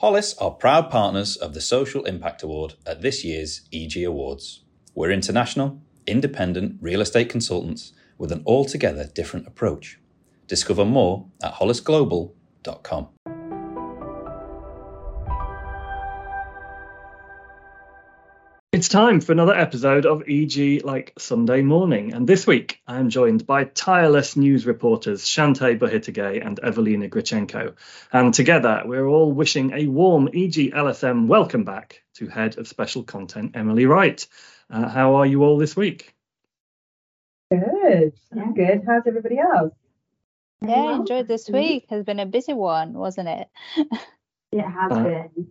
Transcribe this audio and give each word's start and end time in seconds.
Hollis 0.00 0.36
are 0.36 0.50
proud 0.50 0.90
partners 0.90 1.36
of 1.36 1.54
the 1.54 1.60
Social 1.62 2.04
Impact 2.04 2.42
Award 2.42 2.74
at 2.86 3.00
this 3.00 3.24
year's 3.24 3.62
EG 3.72 4.04
Awards. 4.04 4.62
We're 4.94 5.10
international, 5.10 5.80
independent 6.06 6.76
real 6.82 7.00
estate 7.00 7.30
consultants 7.30 7.94
with 8.18 8.30
an 8.30 8.42
altogether 8.44 9.06
different 9.06 9.46
approach. 9.46 9.98
Discover 10.48 10.84
more 10.84 11.28
at 11.42 11.54
hollisglobal.com. 11.54 13.08
It's 18.76 18.90
time 18.90 19.22
for 19.22 19.32
another 19.32 19.54
episode 19.54 20.04
of 20.04 20.24
EG 20.28 20.84
Like 20.84 21.14
Sunday 21.16 21.62
Morning, 21.62 22.12
and 22.12 22.28
this 22.28 22.46
week 22.46 22.82
I 22.86 22.98
am 22.98 23.08
joined 23.08 23.46
by 23.46 23.64
tireless 23.64 24.36
news 24.36 24.66
reporters 24.66 25.24
Chanté 25.24 25.78
Bohitige 25.78 26.44
and 26.46 26.60
Evelina 26.62 27.08
Grecenko. 27.08 27.74
And 28.12 28.34
together 28.34 28.82
we're 28.84 29.06
all 29.06 29.32
wishing 29.32 29.72
a 29.72 29.86
warm 29.86 30.28
EG 30.28 30.74
LSM 30.74 31.26
welcome 31.26 31.64
back 31.64 32.02
to 32.16 32.28
Head 32.28 32.58
of 32.58 32.68
Special 32.68 33.02
Content 33.02 33.52
Emily 33.56 33.86
Wright. 33.86 34.26
Uh, 34.68 34.86
how 34.86 35.14
are 35.14 35.26
you 35.26 35.42
all 35.42 35.56
this 35.56 35.74
week? 35.74 36.14
Good. 37.50 38.12
I'm 38.30 38.52
good. 38.52 38.82
How's 38.86 39.06
everybody 39.06 39.38
else? 39.38 39.72
Yeah, 40.60 40.82
well, 40.82 40.94
enjoyed 40.96 41.28
this 41.28 41.48
week. 41.48 41.86
Has 41.88 42.04
been 42.04 42.20
a 42.20 42.26
busy 42.26 42.52
one, 42.52 42.92
wasn't 42.92 43.28
it? 43.28 43.48
it 44.52 44.60
has 44.60 44.92
uh, 44.92 45.02
been. 45.02 45.48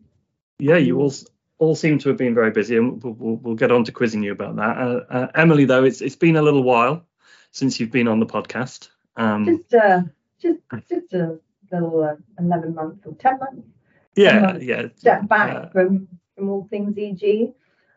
Yeah, 0.60 0.78
you 0.78 1.00
all 1.00 1.12
all 1.58 1.76
seem 1.76 1.98
to 2.00 2.10
have 2.10 2.18
been 2.18 2.36
very 2.36 2.52
busy, 2.52 2.78
and 2.78 3.02
we'll, 3.02 3.14
we'll, 3.14 3.36
we'll 3.38 3.56
get 3.56 3.72
on 3.72 3.84
to 3.86 3.92
quizzing 3.92 4.24
you 4.24 4.32
about 4.32 4.56
that. 4.58 4.78
Uh, 4.78 5.00
uh, 5.10 5.28
Emily, 5.36 5.66
though, 5.66 5.84
it's 5.84 6.02
it's 6.02 6.16
been 6.16 6.36
a 6.36 6.42
little 6.42 6.64
while 6.64 7.06
since 7.52 7.80
you've 7.80 7.92
been 7.92 8.08
on 8.08 8.20
the 8.20 8.26
podcast. 8.26 8.90
Um, 9.16 9.46
just 9.46 9.74
uh, 9.74 10.02
just 10.42 10.60
just 10.90 11.14
a 11.14 11.40
little 11.72 12.04
uh, 12.04 12.16
eleven 12.40 12.76
months 12.76 13.06
or 13.06 13.14
ten 13.16 13.40
months. 13.40 13.68
Yeah, 14.16 14.40
months 14.42 14.66
yeah. 14.66 14.88
Step 14.98 15.28
back 15.28 15.56
uh, 15.56 15.70
from 15.70 16.08
from 16.36 16.50
all 16.50 16.68
things 16.70 16.96
EG. 16.98 17.54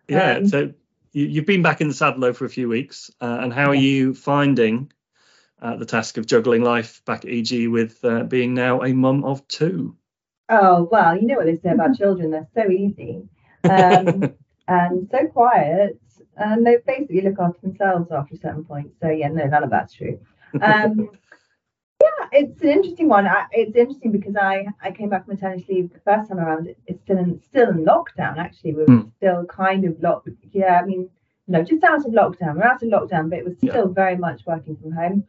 Yeah, 0.09 0.37
um, 0.37 0.48
so 0.48 0.72
you, 1.12 1.40
have 1.40 1.46
been 1.46 1.62
back 1.62 1.80
in 1.80 1.88
the 1.88 1.95
saddle 1.95 2.32
for 2.32 2.45
a 2.45 2.50
few 2.50 2.68
weeks, 2.68 3.10
uh, 3.20 3.38
and 3.40 3.52
how 3.52 3.70
are 3.70 3.74
you 3.74 4.15
finding 4.15 4.93
the 5.60 5.84
task 5.84 6.16
of 6.16 6.26
juggling 6.26 6.62
life 6.62 7.02
back 7.04 7.24
at 7.24 7.30
EG 7.30 7.68
with 7.68 8.04
being 8.28 8.54
now 8.54 8.82
a 8.82 8.93
mum 8.93 9.24
of 9.24 9.46
two? 9.48 9.96
Oh 10.48 10.88
well, 10.90 11.16
you 11.16 11.26
know 11.26 11.34
what 11.34 11.46
they 11.46 11.56
say 11.56 11.70
about 11.70 11.98
children; 11.98 12.30
they're 12.30 12.46
so 12.54 12.70
easy 12.70 13.28
um, 13.70 14.34
and 14.68 15.09
so 15.10 15.26
quiet. 15.26 15.98
And 16.37 16.64
they 16.64 16.76
basically 16.87 17.23
look 17.23 17.40
after 17.40 17.60
themselves 17.62 18.12
after 18.12 18.34
a 18.34 18.38
certain 18.38 18.65
point. 18.65 18.92
So 19.00 19.10
yeah, 19.10 19.28
no, 19.28 19.45
none 19.46 19.65
of 19.65 19.70
that's 19.70 19.92
true. 19.92 20.20
Um, 20.62 21.10
yeah, 22.00 22.28
it's 22.30 22.62
an 22.62 22.68
interesting 22.68 23.09
one. 23.09 23.26
I, 23.26 23.46
it's 23.50 23.76
interesting 23.76 24.12
because 24.12 24.37
I 24.37 24.66
I 24.82 24.92
came 24.92 25.09
back 25.09 25.24
from 25.24 25.34
maternity 25.34 25.66
leave 25.68 25.92
the 25.92 26.00
first 26.00 26.28
time 26.28 26.38
around. 26.38 26.74
It's 26.87 27.02
still 27.02 27.18
in 27.18 27.40
still 27.48 27.70
in 27.70 27.84
lockdown. 27.84 28.38
Actually, 28.38 28.74
we 28.74 28.82
are 28.82 28.87
mm. 28.87 29.12
still 29.16 29.45
kind 29.46 29.84
of 29.84 30.00
locked. 30.00 30.28
Yeah, 30.52 30.80
I 30.80 30.84
mean, 30.84 31.10
no, 31.48 31.65
just 31.65 31.82
out 31.82 32.06
of 32.06 32.12
lockdown. 32.12 32.56
We're 32.56 32.65
out 32.65 32.82
of 32.82 32.88
lockdown, 32.88 33.30
but 33.30 33.40
it 33.40 33.45
was 33.45 33.56
still 33.56 33.88
yeah. 33.88 33.93
very 33.93 34.16
much 34.16 34.43
working 34.46 34.76
from 34.76 34.93
home. 34.93 35.24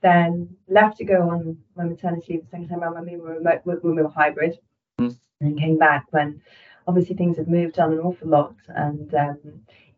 Then 0.00 0.48
left 0.68 0.98
to 0.98 1.04
go 1.04 1.28
on 1.28 1.58
my 1.76 1.84
maternity 1.84 2.32
leave 2.32 2.42
the 2.42 2.50
second 2.50 2.68
time 2.68 2.82
around 2.82 2.94
when 2.94 3.04
we 3.04 3.16
were 3.16 3.34
remote, 3.34 3.60
when 3.64 3.96
we 3.96 4.02
were 4.02 4.08
hybrid, 4.08 4.58
mm. 5.00 5.16
and 5.40 5.58
came 5.58 5.78
back 5.78 6.06
when 6.10 6.40
obviously 6.88 7.14
things 7.14 7.36
have 7.36 7.48
moved 7.48 7.78
on 7.78 7.92
an 7.92 8.00
awful 8.00 8.28
lot 8.28 8.56
and 8.68 9.14
um, 9.14 9.38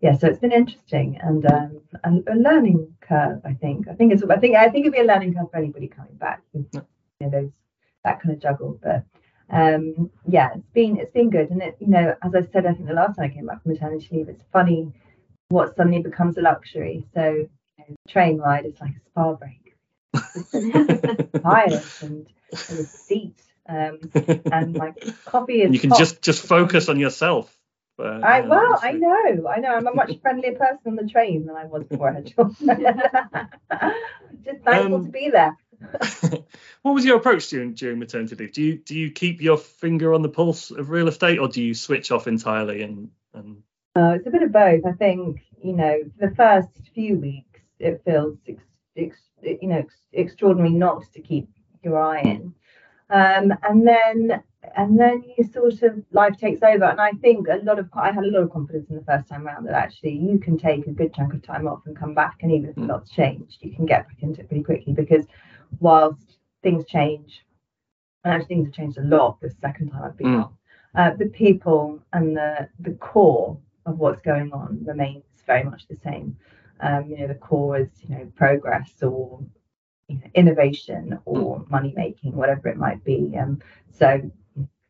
yeah 0.01 0.17
so 0.17 0.27
it's 0.27 0.41
been 0.41 0.53
interesting 0.53 1.19
and 1.23 1.47
um, 1.47 1.81
a, 2.05 2.35
a, 2.35 2.37
learning 2.37 2.95
curve 3.01 3.41
i 3.45 3.55
think. 3.55 3.89
I 3.89 3.95
think 3.95 4.13
it's 4.13 4.23
i 4.25 4.37
think 4.37 4.57
i 4.57 4.69
think 4.69 4.85
it'd 4.85 4.93
be 4.93 5.01
a 5.01 5.05
learning 5.05 5.35
curve 5.35 5.51
for 5.51 5.57
anybody 5.57 5.89
coming 5.89 6.17
back 6.17 6.43
you 6.53 6.69
know 6.75 7.31
those 7.31 7.51
that 8.05 8.21
kind 8.21 8.35
of 8.35 8.43
juggle 8.43 8.79
but 8.83 9.05
um, 9.51 10.11
yeah 10.29 10.51
it's 10.55 10.71
been 10.75 10.99
it's 10.99 11.13
been 11.13 11.31
good. 11.31 11.51
And 11.51 11.63
it 11.63 11.77
you 11.81 11.89
know 11.89 12.15
as 12.23 12.35
i 12.35 12.43
said 12.53 12.67
i 12.67 12.73
think 12.73 12.87
the 12.87 12.95
last 12.95 13.17
time 13.17 13.31
i 13.31 13.35
came 13.35 13.47
back 13.47 13.63
from 13.63 13.73
maternity 13.73 14.09
leave 14.13 14.29
it's 14.29 14.45
funny 14.53 14.93
what 15.51 15.77
suddenly 15.77 16.01
becomes 16.01 16.39
a 16.39 16.41
luxury. 16.41 17.05
So 17.13 17.31
you 17.31 17.49
know, 17.79 17.97
train 18.09 18.39
ride 18.39 18.65
is 18.65 18.81
like 18.81 18.93
a 18.97 19.01
spa 19.11 19.35
break. 19.35 19.75
Tired 21.43 21.83
and, 22.03 22.27
and 22.69 22.79
the 22.79 22.85
seat 22.85 23.43
um, 23.71 24.01
and 24.53 24.75
my 24.75 24.93
coffee 25.25 25.63
is. 25.63 25.73
you 25.73 25.79
can 25.79 25.91
just 25.97 26.23
just 26.23 26.43
focus 26.43 26.89
on 26.89 26.99
yourself. 26.99 27.57
Uh, 27.99 28.21
I 28.23 28.41
well, 28.41 28.79
I 28.83 28.93
know, 28.93 29.47
I 29.49 29.61
know. 29.61 29.75
I'm 29.75 29.87
a 29.87 29.95
much 29.95 30.19
friendlier 30.23 30.53
person 30.53 30.81
on 30.87 30.97
the 30.97 31.07
train 31.07 31.47
than 31.47 31.57
I 31.57 31.67
was 31.67 31.85
before 31.85 32.11
I 32.11 32.15
had 32.15 32.27
just 34.45 34.65
thankful 34.65 34.95
um, 34.97 35.05
to 35.05 35.11
be 35.11 35.31
there. 35.31 35.57
what 36.83 36.95
was 36.95 37.05
your 37.05 37.17
approach 37.17 37.49
during 37.49 37.75
during 37.75 37.99
maternity 37.99 38.37
leave? 38.37 38.53
Do 38.53 38.63
you 38.63 38.77
do 38.79 38.99
you 38.99 39.11
keep 39.11 39.41
your 39.41 39.59
finger 39.59 40.15
on 40.15 40.23
the 40.23 40.29
pulse 40.29 40.71
of 40.71 40.91
real 40.91 41.09
estate, 41.09 41.39
or 41.39 41.49
do 41.49 41.63
you 41.63 41.75
switch 41.75 42.11
off 42.11 42.27
entirely 42.27 42.83
and 42.83 43.11
and? 43.35 43.63
Uh, 43.97 44.15
it's 44.17 44.27
a 44.27 44.31
bit 44.31 44.43
of 44.43 44.53
both. 44.53 44.87
I 44.87 44.93
think 44.93 45.41
you 45.63 45.75
know, 45.75 46.01
the 46.19 46.33
first 46.35 46.71
few 46.95 47.19
weeks 47.19 47.61
it 47.79 48.03
feels 48.05 48.37
ex, 48.49 48.63
ex, 48.97 49.17
you 49.43 49.69
know 49.69 49.79
ex, 49.79 49.95
extraordinary 50.13 50.71
not 50.71 51.05
to 51.13 51.21
keep 51.21 51.49
your 51.83 52.01
eye 52.01 52.21
in. 52.21 52.55
Um, 53.11 53.53
and 53.63 53.87
then 53.87 54.43
and 54.77 54.99
then 54.99 55.25
you 55.37 55.45
sort 55.45 55.83
of 55.83 56.03
life 56.13 56.37
takes 56.37 56.63
over. 56.63 56.85
And 56.85 57.01
I 57.01 57.13
think 57.13 57.49
a 57.49 57.61
lot 57.65 57.79
of 57.79 57.89
I 57.95 58.13
had 58.13 58.25
a 58.25 58.31
lot 58.31 58.43
of 58.43 58.53
confidence 58.53 58.89
in 58.91 58.97
the 58.97 59.05
first 59.05 59.29
time 59.29 59.47
around 59.47 59.67
that 59.67 59.75
actually 59.75 60.17
you 60.17 60.39
can 60.39 60.59
take 60.59 60.87
a 60.87 60.93
good 60.93 61.15
chunk 61.15 61.35
of 61.35 61.43
time 61.43 61.67
off 61.67 61.83
and 61.87 61.97
come 61.97 62.15
back, 62.15 62.39
and 62.43 62.53
even 62.53 62.71
if 62.71 62.77
a 62.77 62.81
hmm. 62.81 62.87
lot's 62.87 63.11
changed, 63.11 63.59
you 63.61 63.75
can 63.75 63.87
get 63.87 64.07
back 64.07 64.19
into 64.21 64.41
it 64.41 64.49
pretty 64.49 64.63
quickly 64.63 64.93
because 64.93 65.27
whilst 65.81 66.39
things 66.63 66.85
change, 66.87 67.45
and 68.25 68.35
actually 68.35 68.49
things 68.49 68.67
have 68.67 68.75
changed 68.75 68.99
a 68.99 69.03
lot 69.03 69.41
the 69.41 69.51
second 69.61 69.91
time 69.91 70.03
I've 70.05 70.17
been 70.17 70.27
mm. 70.27 70.45
on, 70.45 70.53
uh, 70.95 71.17
the 71.17 71.27
people 71.27 72.01
and 72.13 72.37
the 72.37 72.69
the 72.81 72.93
core 72.93 73.59
of 73.87 73.99
what's 73.99 74.21
going 74.21 74.53
on 74.53 74.85
remains 74.85 75.25
very 75.47 75.65
much 75.65 75.89
the 75.89 75.97
same. 76.05 76.37
Um, 76.81 77.07
you 77.09 77.19
know, 77.19 77.29
the 77.29 77.35
core 77.35 77.79
is 77.79 77.89
you 78.03 78.15
know 78.15 78.33
progress 78.37 79.03
or 79.03 79.41
innovation 80.35 81.19
or 81.25 81.65
money 81.69 81.93
making, 81.97 82.35
whatever 82.37 82.69
it 82.69 82.77
might 82.77 83.05
be. 83.05 83.35
Um, 83.39 83.61
so 83.99 84.31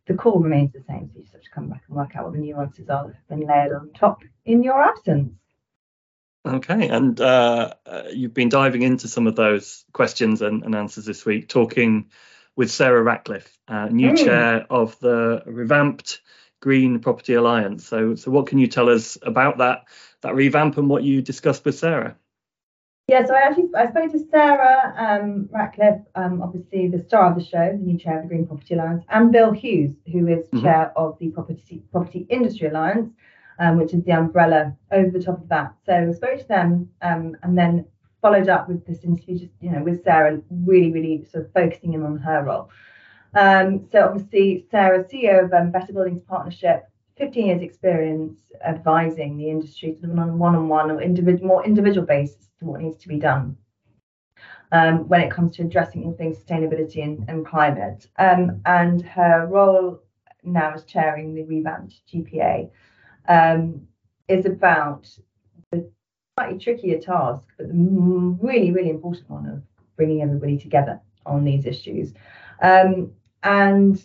the 0.07 0.15
core 0.15 0.43
remains 0.43 0.73
the 0.73 0.83
same. 0.89 1.09
So 1.13 1.19
you 1.19 1.23
just 1.23 1.35
have 1.35 1.43
to 1.43 1.51
come 1.51 1.69
back 1.69 1.83
and 1.89 1.97
work 1.97 2.17
out 2.17 2.25
what 2.25 2.33
the 2.33 2.39
nuances 2.39 2.89
are 2.89 3.07
that 3.07 3.15
have 3.15 3.29
been 3.29 3.47
layered 3.47 3.73
on 3.73 3.91
top 3.93 4.23
in 4.45 4.63
your 4.63 4.83
absence. 4.83 5.33
Okay, 6.47 6.89
and 6.89 7.21
uh, 7.21 7.75
uh, 7.85 8.03
you've 8.11 8.33
been 8.33 8.49
diving 8.49 8.83
into 8.83 9.09
some 9.09 9.27
of 9.27 9.37
those 9.37 9.85
questions 9.93 10.41
and, 10.41 10.65
and 10.65 10.75
answers 10.75 11.05
this 11.05 11.27
week, 11.27 11.49
talking 11.49 12.11
with 12.57 12.71
Sarah 12.71 13.03
Ratcliffe, 13.03 13.59
uh, 13.69 13.87
new 13.87 14.13
mm. 14.13 14.25
chair 14.25 14.67
of 14.71 14.99
the 15.01 15.43
revamped 15.45 16.23
Green 16.61 17.01
Property 17.01 17.35
Alliance. 17.35 17.87
So, 17.87 18.15
so 18.15 18.31
what 18.31 18.47
can 18.47 18.59
you 18.59 18.67
tell 18.67 18.89
us 18.89 19.19
about 19.23 19.59
that 19.59 19.85
that 20.23 20.35
revamp 20.35 20.77
and 20.77 20.89
what 20.89 21.03
you 21.03 21.23
discussed 21.23 21.65
with 21.65 21.79
Sarah? 21.79 22.17
Yeah, 23.11 23.27
so 23.27 23.35
I 23.35 23.41
actually 23.41 23.71
I 23.77 23.91
spoke 23.91 24.13
to 24.13 24.21
Sarah 24.31 24.95
um, 24.97 25.49
Ratcliffe, 25.51 26.03
um, 26.15 26.41
obviously 26.41 26.87
the 26.87 27.03
star 27.03 27.29
of 27.29 27.37
the 27.37 27.45
show, 27.45 27.73
the 27.73 27.85
new 27.85 27.99
chair 27.99 28.19
of 28.19 28.23
the 28.23 28.29
Green 28.29 28.47
Property 28.47 28.75
Alliance, 28.75 29.05
and 29.09 29.33
Bill 29.33 29.51
Hughes, 29.51 29.97
who 30.13 30.29
is 30.29 30.47
mm-hmm. 30.47 30.63
chair 30.63 30.93
of 30.97 31.19
the 31.19 31.31
Property 31.31 31.83
Property 31.91 32.25
Industry 32.31 32.69
Alliance, 32.69 33.11
um, 33.59 33.79
which 33.79 33.95
is 33.95 34.05
the 34.05 34.13
umbrella 34.13 34.77
over 34.93 35.11
the 35.11 35.21
top 35.21 35.43
of 35.43 35.49
that. 35.49 35.75
So 35.85 35.93
I 35.93 36.13
spoke 36.13 36.39
to 36.39 36.47
them, 36.47 36.89
um, 37.03 37.37
and 37.43 37.59
then 37.59 37.85
followed 38.23 38.49
up 38.49 38.69
with 38.69 38.87
this 38.87 39.03
interview, 39.03 39.41
just 39.41 39.55
you 39.61 39.73
know, 39.73 39.83
with 39.83 40.05
Sarah, 40.05 40.41
really, 40.49 40.93
really 40.93 41.27
sort 41.33 41.47
of 41.47 41.53
focusing 41.53 41.95
in 41.95 42.05
on 42.05 42.17
her 42.19 42.45
role. 42.45 42.71
Um, 43.35 43.89
so 43.91 44.05
obviously, 44.05 44.67
Sarah, 44.71 45.03
CEO 45.03 45.47
of 45.47 45.53
um, 45.53 45.73
Better 45.73 45.93
Buildings 45.93 46.23
Partnership, 46.23 46.89
15 47.21 47.47
years 47.47 47.63
experience 47.63 48.41
advising 48.65 49.37
the 49.37 49.51
industry 49.51 49.97
on 50.03 50.19
a 50.19 50.27
one-on-one 50.35 50.91
or 50.91 51.03
individual, 51.03 51.47
more 51.47 51.65
individual 51.67 52.07
basis 52.07 52.49
to 52.59 52.65
what 52.65 52.81
needs 52.81 52.97
to 52.97 53.09
be 53.09 53.19
done 53.19 53.57
um, 54.73 55.07
when 55.07 55.21
it 55.21 55.31
comes 55.31 55.55
to 55.57 55.63
addressing 55.63 56.05
all 56.05 56.15
things 56.15 56.39
sustainability 56.39 57.05
and, 57.05 57.29
and 57.29 57.47
climate. 57.47 58.07
Um, 58.19 58.63
and 58.65 59.03
her 59.03 59.47
role 59.47 60.03
now 60.43 60.73
as 60.73 60.85
chairing 60.85 61.35
the 61.35 61.45
revamped 61.45 62.01
GPA 62.11 62.71
um, 63.29 63.87
is 64.29 64.47
about 64.47 65.07
the 65.73 65.91
slightly 66.39 66.59
trickier 66.59 66.99
task, 66.99 67.47
but 67.59 67.69
the 67.69 67.75
really, 67.75 68.71
really 68.71 68.91
important 68.91 69.29
one 69.29 69.47
of 69.47 69.63
bringing 69.97 70.23
everybody 70.23 70.57
together 70.57 70.99
on 71.27 71.45
these 71.45 71.67
issues. 71.67 72.15
Um, 72.63 73.13
and 73.43 74.03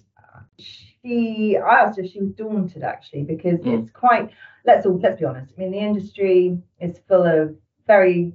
she 0.59 0.94
I 1.05 1.83
asked 1.83 1.97
her 1.97 2.03
if 2.03 2.11
she 2.11 2.21
was 2.21 2.31
daunted 2.31 2.83
actually 2.83 3.23
because 3.23 3.59
mm. 3.59 3.81
it's 3.81 3.91
quite 3.91 4.31
let's 4.65 4.85
all 4.85 4.99
let's 4.99 5.19
be 5.19 5.25
honest. 5.25 5.53
I 5.55 5.61
mean 5.61 5.71
the 5.71 5.79
industry 5.79 6.57
is 6.79 6.99
full 7.07 7.23
of 7.23 7.55
very 7.87 8.33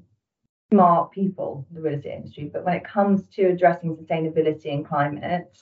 smart 0.70 1.10
people, 1.10 1.66
the 1.72 1.80
real 1.80 1.94
estate 1.94 2.14
industry, 2.14 2.50
but 2.52 2.64
when 2.64 2.74
it 2.74 2.84
comes 2.84 3.26
to 3.28 3.46
addressing 3.46 3.96
sustainability 3.96 4.72
and 4.72 4.86
climate, 4.86 5.58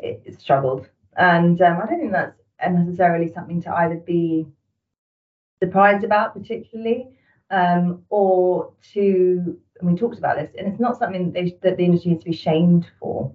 it, 0.00 0.22
it 0.26 0.40
struggled. 0.40 0.88
And 1.16 1.60
um, 1.62 1.78
I 1.82 1.86
don't 1.86 2.00
think 2.00 2.12
that's 2.12 2.38
necessarily 2.70 3.32
something 3.32 3.62
to 3.62 3.74
either 3.74 3.96
be 3.96 4.46
surprised 5.62 6.04
about 6.04 6.34
particularly 6.34 7.08
um, 7.50 8.02
or 8.08 8.72
to 8.92 9.56
and 9.80 9.90
we 9.90 9.98
talked 9.98 10.18
about 10.18 10.36
this 10.36 10.50
and 10.58 10.68
it's 10.68 10.80
not 10.80 10.98
something 10.98 11.32
that, 11.32 11.34
they, 11.34 11.56
that 11.62 11.76
the 11.76 11.84
industry 11.84 12.12
needs 12.12 12.24
to 12.24 12.30
be 12.30 12.36
shamed 12.36 12.86
for 12.98 13.34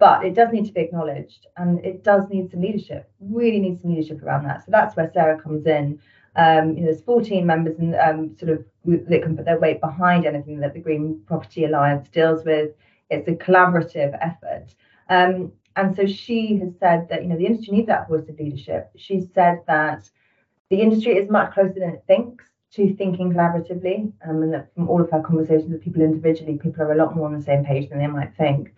but 0.00 0.24
it 0.24 0.34
does 0.34 0.50
need 0.50 0.64
to 0.64 0.72
be 0.72 0.80
acknowledged 0.80 1.46
and 1.58 1.84
it 1.84 2.02
does 2.02 2.28
need 2.30 2.50
some 2.50 2.62
leadership, 2.62 3.08
really 3.20 3.60
needs 3.60 3.82
some 3.82 3.94
leadership 3.94 4.22
around 4.22 4.44
that. 4.44 4.64
So 4.64 4.70
that's 4.70 4.96
where 4.96 5.10
Sarah 5.12 5.40
comes 5.40 5.66
in. 5.66 6.00
Um, 6.36 6.74
you 6.74 6.80
know, 6.80 6.86
there's 6.86 7.02
14 7.02 7.44
members 7.44 7.78
and 7.78 7.94
um, 7.96 8.34
sort 8.36 8.50
of 8.50 8.64
that 8.86 9.22
can 9.22 9.36
put 9.36 9.44
their 9.44 9.60
weight 9.60 9.80
behind 9.80 10.24
anything 10.24 10.58
that 10.60 10.72
the 10.72 10.80
Green 10.80 11.20
Property 11.26 11.66
Alliance 11.66 12.08
deals 12.08 12.46
with. 12.46 12.70
It's 13.10 13.28
a 13.28 13.32
collaborative 13.32 14.16
effort. 14.22 14.74
Um, 15.10 15.52
and 15.76 15.94
so 15.94 16.06
she 16.06 16.56
has 16.56 16.72
said 16.80 17.08
that, 17.10 17.22
you 17.22 17.28
know, 17.28 17.36
the 17.36 17.46
industry 17.46 17.76
needs 17.76 17.88
that 17.88 18.08
voice 18.08 18.26
of 18.26 18.38
leadership. 18.38 18.90
She 18.96 19.28
said 19.34 19.60
that 19.66 20.08
the 20.70 20.80
industry 20.80 21.18
is 21.18 21.28
much 21.28 21.52
closer 21.52 21.78
than 21.78 21.90
it 21.90 22.04
thinks 22.06 22.46
to 22.72 22.94
thinking 22.94 23.34
collaboratively. 23.34 24.12
Um, 24.26 24.42
and 24.44 24.54
that 24.54 24.72
from 24.74 24.88
all 24.88 25.02
of 25.02 25.10
her 25.10 25.20
conversations 25.20 25.70
with 25.70 25.82
people 25.82 26.00
individually, 26.00 26.56
people 26.56 26.82
are 26.84 26.92
a 26.92 26.96
lot 26.96 27.14
more 27.14 27.26
on 27.26 27.36
the 27.36 27.42
same 27.42 27.66
page 27.66 27.90
than 27.90 27.98
they 27.98 28.06
might 28.06 28.34
think. 28.36 28.72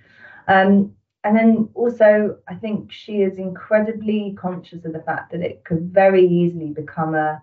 Um, 0.48 0.96
and 1.24 1.36
then 1.36 1.68
also, 1.74 2.38
I 2.48 2.54
think 2.54 2.90
she 2.90 3.22
is 3.22 3.38
incredibly 3.38 4.34
conscious 4.38 4.84
of 4.84 4.92
the 4.92 5.02
fact 5.02 5.30
that 5.32 5.40
it 5.40 5.64
could 5.64 5.92
very 5.92 6.26
easily 6.26 6.70
become 6.70 7.14
a 7.14 7.42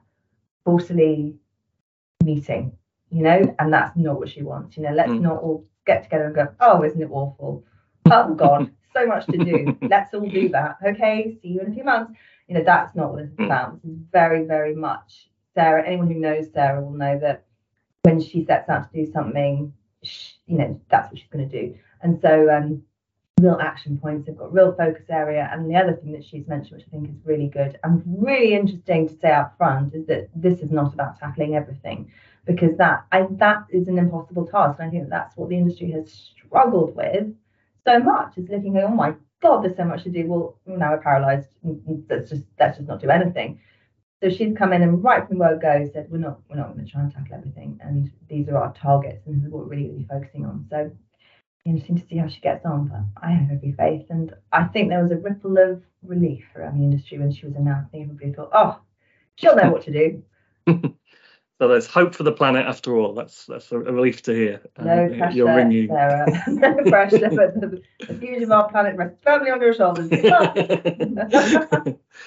falsely 0.66 1.36
meeting, 2.24 2.74
you 3.10 3.24
know, 3.24 3.56
and 3.58 3.72
that's 3.72 3.96
not 3.96 4.20
what 4.20 4.30
she 4.30 4.42
wants. 4.42 4.76
You 4.76 4.84
know, 4.84 4.94
let's 4.94 5.12
mm. 5.12 5.22
not 5.22 5.42
all 5.42 5.66
get 5.86 6.04
together 6.04 6.26
and 6.26 6.36
go, 6.36 6.50
oh, 6.60 6.84
isn't 6.84 7.02
it 7.02 7.10
awful? 7.10 7.64
Oh, 8.12 8.34
God, 8.34 8.70
so 8.94 9.06
much 9.06 9.26
to 9.28 9.38
do. 9.38 9.78
Let's 9.82 10.14
all 10.14 10.28
do 10.28 10.50
that. 10.50 10.78
Okay, 10.86 11.38
see 11.42 11.50
you 11.50 11.62
in 11.62 11.72
a 11.72 11.74
few 11.74 11.86
months. 11.86 12.12
You 12.50 12.56
know, 12.56 12.64
that's 12.64 12.96
not 12.96 13.14
what 13.14 13.24
it's 13.24 13.36
mm. 13.36 13.46
about. 13.46 13.80
Is 13.88 13.98
very, 14.12 14.46
very 14.46 14.76
much 14.76 15.30
Sarah. 15.54 15.88
Anyone 15.88 16.08
who 16.08 16.20
knows 16.20 16.52
Sarah 16.54 16.84
will 16.84 16.92
know 16.92 17.18
that 17.20 17.46
when 18.02 18.20
she 18.20 18.44
sets 18.44 18.70
out 18.70 18.92
to 18.92 19.06
do 19.06 19.10
something, 19.10 19.72
she, 20.04 20.34
you 20.48 20.58
know, 20.58 20.82
that's 20.90 21.10
what 21.10 21.20
she's 21.20 21.30
going 21.30 21.50
to 21.50 21.62
do. 21.62 21.76
And 22.02 22.20
so, 22.22 22.50
um, 22.50 22.84
real 23.42 23.58
action 23.62 23.98
points. 23.98 24.26
They've 24.26 24.38
got 24.38 24.54
real 24.54 24.74
focus 24.74 25.06
area. 25.10 25.50
And 25.52 25.70
the 25.70 25.76
other 25.76 25.94
thing 25.94 26.12
that 26.14 26.24
she's 26.24 26.48
mentioned, 26.48 26.78
which 26.78 26.88
I 26.88 26.92
think 26.92 27.10
is 27.10 27.26
really 27.26 27.48
good 27.48 27.80
and 27.84 28.04
really 28.06 28.54
interesting 28.54 29.08
to 29.08 29.18
say 29.20 29.32
up 29.32 29.58
front, 29.58 29.94
is 29.94 30.06
that 30.08 30.30
this 30.36 30.60
is 30.60 30.72
not 30.72 30.94
about 30.94 31.20
tackling 31.20 31.56
everything, 31.56 32.12
because 32.46 32.78
that 32.78 33.06
I, 33.12 33.28
that 33.32 33.66
is 33.70 33.88
an 33.88 33.98
impossible 33.98 34.48
task. 34.48 34.80
And 34.80 34.88
I 34.88 34.92
think 34.92 35.04
that 35.04 35.10
that's 35.10 35.38
what 35.38 35.50
the 35.50 35.58
industry 35.58 35.92
has 35.92 36.12
struggled 36.12 36.96
with 36.96 37.34
so 37.86 38.00
much. 38.00 38.38
Is 38.38 38.50
looking 38.50 38.78
at, 38.78 38.84
oh 38.84 38.90
my 38.90 39.14
God, 39.42 39.64
there's 39.64 39.78
so 39.78 39.86
much 39.86 40.04
to 40.04 40.10
do. 40.10 40.28
Well, 40.28 40.58
now 40.66 40.92
we're 40.92 41.02
paralysed. 41.02 41.50
Mm, 41.66 41.82
mm, 41.82 42.04
let's 42.10 42.30
just 42.30 42.44
let's 42.60 42.78
just 42.78 42.90
not 42.90 43.02
do 43.02 43.10
anything. 43.10 43.60
So 44.22 44.30
she's 44.30 44.58
come 44.58 44.74
in 44.74 44.82
and 44.82 45.02
right 45.02 45.26
from 45.26 45.38
the 45.38 45.46
word 45.46 45.62
go 45.62 45.90
said, 45.94 46.08
we're 46.12 46.18
not 46.18 46.42
we're 46.50 46.58
not 46.58 46.74
going 46.74 46.86
to 46.86 46.92
try 46.92 47.02
and 47.02 47.14
tackle 47.14 47.36
everything, 47.36 47.80
and 47.82 48.12
these 48.28 48.50
are 48.50 48.58
our 48.58 48.74
targets, 48.74 49.26
and 49.26 49.38
this 49.38 49.46
is 49.46 49.52
what 49.52 49.64
we're 49.64 49.76
really, 49.76 49.90
really 49.90 50.08
focusing 50.10 50.46
on. 50.46 50.66
So 50.70 50.92
interesting 51.66 52.00
to 52.00 52.08
see 52.08 52.18
how 52.18 52.28
she 52.28 52.40
gets 52.42 52.66
on, 52.66 52.88
but 52.88 53.02
I 53.22 53.32
have 53.32 53.52
every 53.52 53.74
faith. 53.74 54.06
And 54.10 54.34
I 54.52 54.66
think 54.66 54.90
there 54.90 55.02
was 55.04 55.12
a 55.12 55.18
ripple 55.18 55.58
of 55.58 55.84
relief 56.04 56.44
around 56.56 56.78
the 56.78 56.84
industry 56.84 57.20
when 57.20 57.32
she 57.32 57.46
was 57.46 57.56
announced. 57.56 57.90
Everybody 57.94 58.34
thought, 58.34 58.50
oh, 58.54 58.80
she'll 59.36 59.56
know 59.56 59.72
what 59.72 59.84
to 59.84 59.92
do. 59.92 60.24
so 61.60 61.68
there's 61.68 61.88
hope 61.88 62.16
for 62.16 62.24
the 62.24 62.32
planet 62.32 62.66
after 62.66 62.96
all. 62.96 63.14
That's 63.14 63.46
that's 63.46 63.72
a 63.72 63.80
relief 63.80 64.22
to 64.24 64.34
hear. 64.34 64.62
No 64.80 65.06
um, 65.06 65.18
pressure, 65.18 65.38
you're 65.38 65.56
ringing. 65.56 65.90
Sarah. 65.90 66.44
no 66.48 66.76
pressure, 66.90 67.30
but 67.30 67.60
the, 67.60 67.82
the 68.08 68.14
future 68.16 68.44
of 68.44 68.52
our 68.52 68.70
planet 68.70 68.96
rests 68.96 69.18
firmly 69.22 69.52
on 69.52 69.62
your 69.62 69.74
shoulders. 69.74 70.12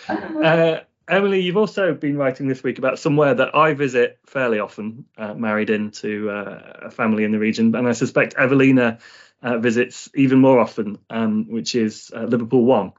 uh, 0.08 0.80
Emily, 1.08 1.40
you've 1.40 1.56
also 1.56 1.94
been 1.94 2.16
writing 2.16 2.46
this 2.48 2.62
week 2.62 2.78
about 2.78 2.98
somewhere 2.98 3.34
that 3.34 3.54
I 3.54 3.74
visit 3.74 4.18
fairly 4.26 4.60
often, 4.60 5.04
uh, 5.18 5.34
married 5.34 5.70
into 5.70 6.30
uh, 6.30 6.80
a 6.82 6.90
family 6.90 7.24
in 7.24 7.32
the 7.32 7.38
region, 7.38 7.74
and 7.74 7.88
I 7.88 7.92
suspect 7.92 8.34
Evelina 8.34 8.98
uh, 9.42 9.58
visits 9.58 10.08
even 10.14 10.38
more 10.38 10.60
often, 10.60 10.98
um, 11.10 11.50
which 11.50 11.74
is 11.74 12.12
uh, 12.14 12.22
Liverpool 12.22 12.64
One, 12.64 12.92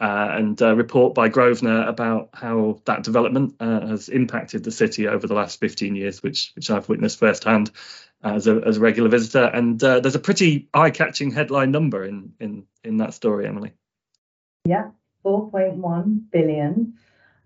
uh, 0.00 0.28
and 0.32 0.60
a 0.60 0.74
report 0.74 1.14
by 1.14 1.28
Grosvenor 1.28 1.86
about 1.86 2.30
how 2.32 2.80
that 2.84 3.04
development 3.04 3.54
uh, 3.60 3.86
has 3.86 4.08
impacted 4.08 4.64
the 4.64 4.72
city 4.72 5.06
over 5.06 5.26
the 5.26 5.34
last 5.34 5.60
15 5.60 5.94
years, 5.94 6.22
which 6.22 6.52
which 6.56 6.70
I've 6.70 6.88
witnessed 6.88 7.18
firsthand 7.18 7.70
as 8.24 8.48
a, 8.48 8.60
as 8.66 8.78
a 8.78 8.80
regular 8.80 9.08
visitor. 9.08 9.44
And 9.44 9.78
there's 9.78 10.16
a 10.16 10.20
pretty 10.20 10.68
eye-catching 10.74 11.30
headline 11.30 11.70
number 11.70 12.04
in 12.04 12.32
in 12.40 12.66
in 12.82 12.96
that 12.96 13.14
story, 13.14 13.46
Emily. 13.46 13.72
Yeah, 14.64 14.90
4.1 15.24 16.30
billion 16.32 16.94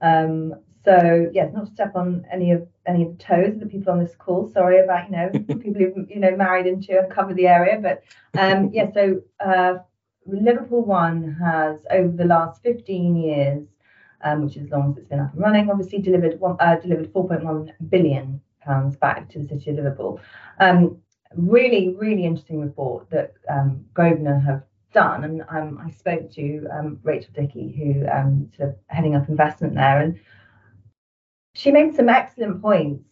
um, 0.01 0.55
so 0.85 1.29
yes, 1.33 1.53
not 1.53 1.67
to 1.67 1.73
step 1.73 1.95
on 1.95 2.25
any 2.33 2.53
of 2.53 2.67
any 2.87 3.03
of 3.03 3.19
the 3.19 3.23
toes 3.23 3.55
of 3.55 3.61
the 3.61 3.67
people 3.67 3.93
on 3.93 3.99
this 3.99 4.15
call. 4.17 4.49
Sorry 4.49 4.81
about 4.81 5.11
you 5.11 5.17
know 5.17 5.31
people 5.61 5.75
who 5.75 6.07
you 6.09 6.21
know 6.21 6.35
married 6.37 6.67
into 6.67 6.99
and 6.99 7.11
cover 7.11 7.35
the 7.35 7.47
area, 7.47 7.79
but 7.81 8.03
um, 8.41 8.71
yeah. 8.73 8.91
So 8.93 9.21
uh, 9.45 9.75
Liverpool 10.27 10.85
One 10.85 11.37
has 11.41 11.81
over 11.91 12.17
the 12.17 12.25
last 12.25 12.63
15 12.63 13.17
years, 13.17 13.67
um, 14.23 14.45
which 14.45 14.57
is 14.57 14.65
as 14.65 14.71
long 14.71 14.93
as 14.93 14.99
it's 14.99 15.09
been 15.09 15.21
up 15.21 15.33
and 15.33 15.43
running, 15.43 15.71
obviously 15.71 15.99
delivered 15.99 16.41
one, 16.41 16.57
uh, 16.61 16.77
delivered 16.77 17.13
4.1 17.13 17.73
billion 17.91 18.41
pounds 18.61 18.97
back 18.97 19.29
to 19.31 19.39
the 19.39 19.49
city 19.49 19.71
of 19.71 19.77
Liverpool. 19.77 20.21
Um, 20.59 20.99
really, 21.37 21.95
really 21.95 22.25
interesting 22.25 22.61
report 22.61 23.09
that 23.11 23.35
um, 23.49 23.85
Grosvenor 23.95 24.39
have 24.41 24.63
done. 24.93 25.25
And 25.25 25.43
um, 25.49 25.81
I 25.85 25.91
spoke 25.91 26.31
to 26.33 26.67
um, 26.73 26.99
Rachel 27.03 27.33
Dickey, 27.35 27.73
who 27.77 28.07
um, 28.09 28.51
sort 28.57 28.71
of 28.71 28.77
heading 28.89 29.15
up 29.15 29.29
investment 29.29 29.75
there, 29.75 30.01
and 30.01 30.19
she 31.55 31.71
made 31.71 31.95
some 31.95 32.09
excellent 32.09 32.63
points. 32.63 33.05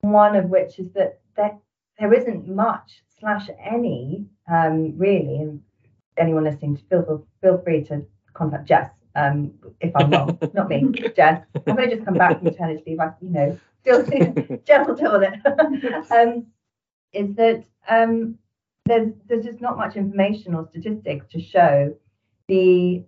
One 0.00 0.34
of 0.34 0.46
which 0.46 0.78
is 0.78 0.92
that 0.94 1.20
there, 1.36 1.56
there 1.98 2.12
isn't 2.12 2.48
much 2.48 3.02
slash 3.20 3.48
any 3.64 4.26
um, 4.50 4.98
really. 4.98 5.36
And 5.36 5.62
anyone 6.16 6.44
listening 6.44 6.76
to 6.76 6.82
feel 6.84 7.26
feel 7.40 7.58
free 7.58 7.84
to 7.84 8.04
contact 8.34 8.68
Jess 8.68 8.90
um, 9.14 9.52
if 9.80 9.92
I'm 9.94 10.10
wrong, 10.10 10.38
not 10.54 10.68
me, 10.68 10.90
Jess. 11.14 11.44
I'm 11.66 11.76
going 11.76 11.90
to 11.90 11.96
just 11.96 12.06
come 12.06 12.14
back 12.14 12.38
from 12.38 12.44
maternity 12.44 12.82
leave. 12.86 13.00
I, 13.00 13.12
you 13.20 13.30
know, 13.30 13.60
still 13.82 14.04
Jess 14.64 14.86
will 14.86 14.94
deal 14.94 15.18
with 15.18 15.30
it. 15.32 16.10
um, 16.10 16.46
is 17.12 17.34
that 17.36 17.64
um, 17.88 18.38
there's 18.86 19.12
there's 19.28 19.44
just 19.44 19.60
not 19.60 19.76
much 19.76 19.96
information 19.96 20.54
or 20.54 20.66
statistics 20.70 21.26
to 21.32 21.40
show 21.40 21.94
the 22.48 23.04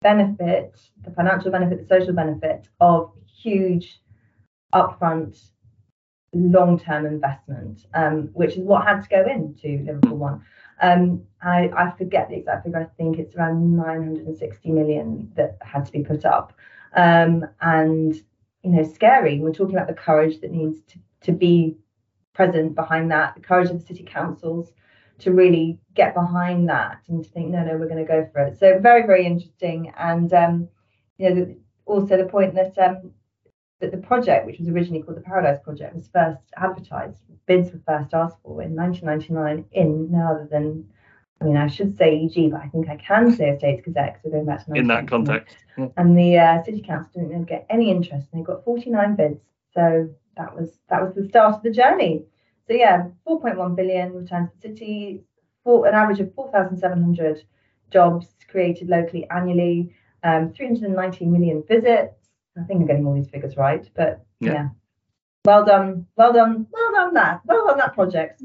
benefit, 0.00 0.80
the 1.04 1.10
financial 1.12 1.50
benefit, 1.50 1.80
the 1.80 1.94
social 1.94 2.12
benefit 2.12 2.68
of 2.80 3.12
huge 3.26 4.00
upfront 4.74 5.38
long-term 6.34 7.04
investment, 7.06 7.86
um, 7.94 8.30
which 8.32 8.56
is 8.56 8.64
what 8.64 8.86
had 8.86 9.02
to 9.02 9.08
go 9.08 9.24
into 9.24 9.84
Liverpool 9.84 10.16
One. 10.16 10.44
Um, 10.80 11.22
I, 11.42 11.70
I 11.76 11.92
forget 11.96 12.28
the 12.28 12.36
exact 12.36 12.64
figure. 12.64 12.80
I 12.80 12.96
think 12.96 13.18
it's 13.18 13.36
around 13.36 13.76
960 13.76 14.70
million 14.70 15.30
that 15.36 15.58
had 15.60 15.84
to 15.86 15.92
be 15.92 16.02
put 16.02 16.24
up. 16.24 16.54
Um, 16.96 17.46
and 17.60 18.14
you 18.62 18.70
know, 18.70 18.82
scary. 18.82 19.40
We're 19.40 19.52
talking 19.52 19.76
about 19.76 19.88
the 19.88 19.94
courage 19.94 20.40
that 20.40 20.50
needs 20.50 20.80
to, 20.88 20.98
to 21.22 21.32
be 21.32 21.76
present 22.32 22.74
behind 22.74 23.10
that, 23.10 23.34
the 23.34 23.40
courage 23.40 23.70
of 23.70 23.80
the 23.80 23.86
city 23.86 24.04
councils, 24.04 24.72
to 25.22 25.32
really 25.32 25.78
get 25.94 26.14
behind 26.14 26.68
that 26.68 26.98
and 27.08 27.24
to 27.24 27.30
think, 27.30 27.50
no, 27.50 27.64
no, 27.64 27.76
we're 27.76 27.88
going 27.88 28.04
to 28.04 28.04
go 28.04 28.28
for 28.32 28.40
it. 28.46 28.58
So 28.58 28.78
very, 28.78 29.06
very 29.06 29.24
interesting. 29.24 29.92
And 29.96 30.32
um, 30.32 30.68
you 31.18 31.28
know, 31.28 31.34
the, 31.34 31.56
also 31.86 32.16
the 32.16 32.26
point 32.26 32.54
that 32.54 32.76
um, 32.78 33.12
that 33.80 33.90
the 33.90 33.98
project, 33.98 34.46
which 34.46 34.58
was 34.58 34.68
originally 34.68 35.02
called 35.02 35.16
the 35.16 35.22
Paradise 35.22 35.60
Project, 35.62 35.94
was 35.94 36.08
first 36.08 36.40
advertised. 36.56 37.18
Bids 37.46 37.72
were 37.72 37.80
first 37.86 38.14
asked 38.14 38.38
for 38.42 38.62
in 38.62 38.74
1999 38.74 39.64
in 39.72 40.10
no 40.10 40.26
other 40.26 40.48
than, 40.50 40.88
I 41.40 41.44
mean, 41.44 41.56
I 41.56 41.66
should 41.66 41.96
say 41.96 42.24
EG, 42.24 42.50
but 42.50 42.60
I 42.60 42.68
think 42.68 42.88
I 42.88 42.96
can 42.96 43.32
say 43.32 43.50
Estates 43.50 43.82
Gazette 43.84 44.14
because 44.14 44.24
we're 44.24 44.30
going 44.30 44.46
back 44.46 44.64
to 44.64 44.72
in 44.74 44.86
that 44.88 45.08
context. 45.08 45.56
Yeah. 45.76 45.88
And 45.96 46.16
the 46.16 46.38
uh, 46.38 46.62
city 46.64 46.80
council 46.80 47.22
didn't 47.22 47.44
get 47.44 47.66
any 47.70 47.90
interest, 47.90 48.28
and 48.32 48.40
they 48.40 48.46
got 48.46 48.64
49 48.64 49.16
bids. 49.16 49.40
So 49.74 50.08
that 50.36 50.56
was 50.56 50.78
that 50.88 51.02
was 51.02 51.14
the 51.14 51.28
start 51.28 51.56
of 51.56 51.62
the 51.62 51.70
journey. 51.70 52.24
So 52.68 52.74
yeah, 52.74 53.08
4.1 53.26 53.76
billion 53.76 54.14
returns 54.14 54.50
to 54.50 54.68
the 54.68 54.74
city, 54.74 55.24
for 55.64 55.86
an 55.86 55.94
average 55.94 56.20
of 56.20 56.34
4,700 56.34 57.44
jobs 57.90 58.28
created 58.48 58.88
locally 58.88 59.28
annually, 59.30 59.94
um, 60.22 60.52
390 60.52 61.26
million 61.26 61.62
visits. 61.66 62.14
I 62.56 62.64
think 62.64 62.80
I'm 62.80 62.86
getting 62.86 63.06
all 63.06 63.14
these 63.14 63.28
figures 63.28 63.56
right, 63.56 63.88
but 63.94 64.24
yeah. 64.40 64.52
yeah. 64.52 64.68
Well 65.44 65.64
done, 65.64 66.06
well 66.16 66.32
done, 66.32 66.66
well 66.70 66.92
done 66.92 67.14
that, 67.14 67.40
well 67.44 67.66
done 67.66 67.78
that 67.78 67.94
project. 67.94 68.42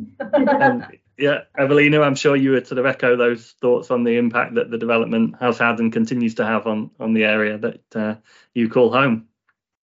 yeah, 1.18 1.42
Evelina, 1.58 2.02
I'm 2.02 2.16
sure 2.16 2.36
you 2.36 2.52
would 2.52 2.66
sort 2.66 2.80
of 2.80 2.86
echo 2.86 3.16
those 3.16 3.54
thoughts 3.62 3.92
on 3.92 4.04
the 4.04 4.18
impact 4.18 4.56
that 4.56 4.72
the 4.72 4.78
development 4.78 5.36
has 5.40 5.60
had 5.60 5.80
and 5.80 5.94
continues 5.94 6.36
to 6.36 6.46
have 6.46 6.66
on 6.66 6.90
on 7.00 7.14
the 7.14 7.26
area 7.26 7.58
that 7.60 7.96
uh, 7.96 8.16
you 8.56 8.70
call 8.70 8.92
home. 8.92 9.28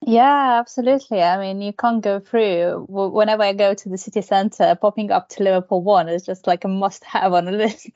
Yeah, 0.02 0.58
absolutely. 0.58 1.22
I 1.22 1.38
mean, 1.38 1.60
you 1.60 1.72
can't 1.72 2.02
go 2.02 2.20
through. 2.20 2.86
Whenever 2.88 3.42
I 3.42 3.52
go 3.52 3.74
to 3.74 3.88
the 3.88 3.98
city 3.98 4.22
centre, 4.22 4.74
popping 4.80 5.10
up 5.10 5.28
to 5.30 5.42
Liverpool 5.42 5.82
One 5.82 6.08
is 6.08 6.24
just 6.24 6.46
like 6.46 6.64
a 6.64 6.68
must-have 6.68 7.32
on 7.34 7.48
a 7.48 7.52
list. 7.52 7.90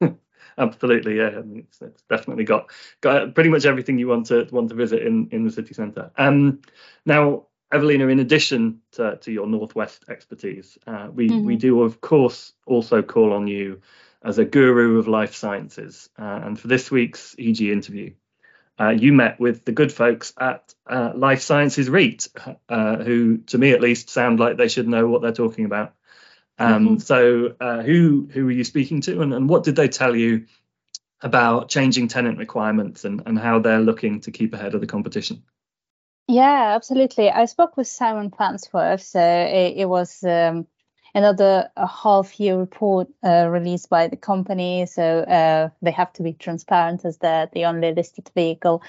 absolutely, 0.58 1.16
yeah. 1.16 1.28
I 1.28 1.42
mean, 1.42 1.60
it's, 1.60 1.80
it's, 1.80 2.02
definitely 2.10 2.44
got 2.44 2.70
got 3.00 3.34
pretty 3.34 3.48
much 3.50 3.64
everything 3.64 3.98
you 3.98 4.08
want 4.08 4.26
to 4.26 4.46
want 4.50 4.68
to 4.68 4.74
visit 4.74 5.02
in 5.02 5.28
in 5.32 5.44
the 5.44 5.50
city 5.50 5.72
centre. 5.72 6.10
Um, 6.18 6.60
now, 7.06 7.46
Evelina, 7.72 8.08
in 8.08 8.20
addition 8.20 8.80
to, 8.92 9.16
to 9.16 9.32
your 9.32 9.46
northwest 9.46 10.04
expertise, 10.10 10.76
uh, 10.86 11.08
we 11.10 11.28
mm-hmm. 11.28 11.46
we 11.46 11.56
do 11.56 11.82
of 11.82 12.02
course 12.02 12.52
also 12.66 13.00
call 13.00 13.32
on 13.32 13.46
you 13.46 13.80
as 14.22 14.38
a 14.38 14.44
guru 14.44 14.98
of 14.98 15.08
life 15.08 15.34
sciences. 15.34 16.10
Uh, 16.18 16.40
and 16.44 16.60
for 16.60 16.68
this 16.68 16.90
week's 16.90 17.34
EG 17.38 17.62
interview, 17.62 18.12
uh, 18.78 18.90
you 18.90 19.12
met 19.12 19.40
with 19.40 19.64
the 19.64 19.72
good 19.72 19.92
folks 19.92 20.32
at 20.38 20.74
uh, 20.86 21.12
Life 21.14 21.40
Sciences 21.40 21.88
REIT, 21.88 22.28
uh, 22.68 22.96
who, 22.96 23.38
to 23.38 23.58
me 23.58 23.72
at 23.72 23.80
least, 23.80 24.10
sound 24.10 24.38
like 24.38 24.56
they 24.56 24.68
should 24.68 24.88
know 24.88 25.06
what 25.06 25.22
they're 25.22 25.32
talking 25.32 25.64
about. 25.64 25.94
Um, 26.58 26.84
mm-hmm. 26.84 26.98
So, 26.98 27.54
uh, 27.60 27.82
who 27.82 28.28
who 28.32 28.46
were 28.46 28.50
you 28.50 28.64
speaking 28.64 29.00
to, 29.02 29.22
and, 29.22 29.32
and 29.34 29.48
what 29.48 29.64
did 29.64 29.76
they 29.76 29.88
tell 29.88 30.14
you 30.14 30.46
about 31.20 31.68
changing 31.68 32.08
tenant 32.08 32.38
requirements 32.38 33.04
and, 33.04 33.22
and 33.26 33.38
how 33.38 33.58
they're 33.58 33.80
looking 33.80 34.20
to 34.22 34.30
keep 34.30 34.54
ahead 34.54 34.74
of 34.74 34.80
the 34.80 34.86
competition? 34.86 35.42
Yeah, 36.28 36.74
absolutely. 36.74 37.30
I 37.30 37.44
spoke 37.44 37.76
with 37.76 37.86
Simon 37.86 38.30
Farnsworth. 38.30 39.02
So 39.02 39.20
it, 39.20 39.74
it 39.76 39.88
was 39.88 40.22
um, 40.24 40.66
another 41.16 41.70
half 41.78 42.38
year 42.38 42.58
report 42.58 43.08
uh, 43.24 43.48
released 43.48 43.88
by 43.88 44.06
the 44.06 44.16
company. 44.16 44.84
So 44.84 45.20
uh, 45.20 45.70
they 45.80 45.90
have 45.90 46.12
to 46.14 46.22
be 46.22 46.34
transparent 46.34 47.04
as 47.06 47.16
they're 47.16 47.48
the 47.52 47.64
only 47.64 47.92
listed 47.92 48.30
vehicle. 48.34 48.82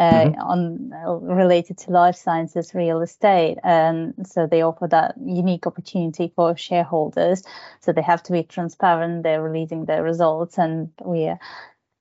Uh, 0.00 0.26
mm-hmm. 0.26 0.40
on 0.42 0.92
uh, 0.92 1.12
related 1.14 1.76
to 1.76 1.90
life 1.90 2.14
sciences 2.14 2.72
real 2.72 3.00
estate 3.00 3.58
and 3.64 4.14
so 4.24 4.46
they 4.46 4.62
offer 4.62 4.86
that 4.86 5.12
unique 5.20 5.66
opportunity 5.66 6.32
for 6.36 6.56
shareholders 6.56 7.42
so 7.80 7.92
they 7.92 8.00
have 8.00 8.22
to 8.22 8.30
be 8.30 8.44
transparent 8.44 9.24
they're 9.24 9.42
releasing 9.42 9.86
their 9.86 10.04
results 10.04 10.56
and 10.56 10.88
we 11.04 11.22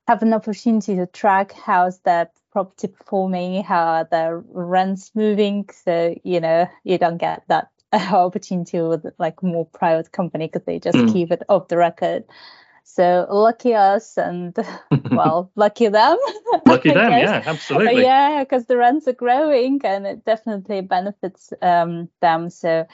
have 0.07 0.21
an 0.21 0.31
opportunity 0.31 0.95
to 0.95 1.07
track 1.07 1.53
how's 1.53 1.97
that 2.01 2.33
property 2.51 2.87
performing 2.87 3.63
how 3.63 3.83
are 3.83 4.07
the 4.11 4.43
rents 4.51 5.09
moving 5.15 5.67
so 5.83 6.13
you 6.23 6.39
know 6.39 6.67
you 6.83 6.99
don't 6.99 7.17
get 7.17 7.41
that 7.47 7.67
opportunity 7.93 8.81
with 8.81 9.05
like 9.17 9.41
more 9.43 9.65
private 9.65 10.11
company 10.11 10.47
because 10.47 10.63
they 10.65 10.79
just 10.79 10.97
mm. 10.97 11.11
keep 11.11 11.31
it 11.31 11.43
off 11.49 11.67
the 11.67 11.77
record. 11.77 12.23
So 12.83 13.27
lucky 13.29 13.75
us 13.75 14.17
and 14.17 14.57
well, 15.11 15.51
lucky 15.55 15.89
them. 15.89 16.17
lucky 16.65 16.89
them, 16.93 17.11
yeah, 17.11 17.43
absolutely. 17.45 18.01
Yeah, 18.01 18.43
because 18.43 18.65
the 18.65 18.77
rents 18.77 19.07
are 19.07 19.13
growing 19.13 19.81
and 19.83 20.07
it 20.07 20.25
definitely 20.25 20.81
benefits 20.81 21.51
um, 21.61 22.09
them. 22.21 22.49
So 22.49 22.87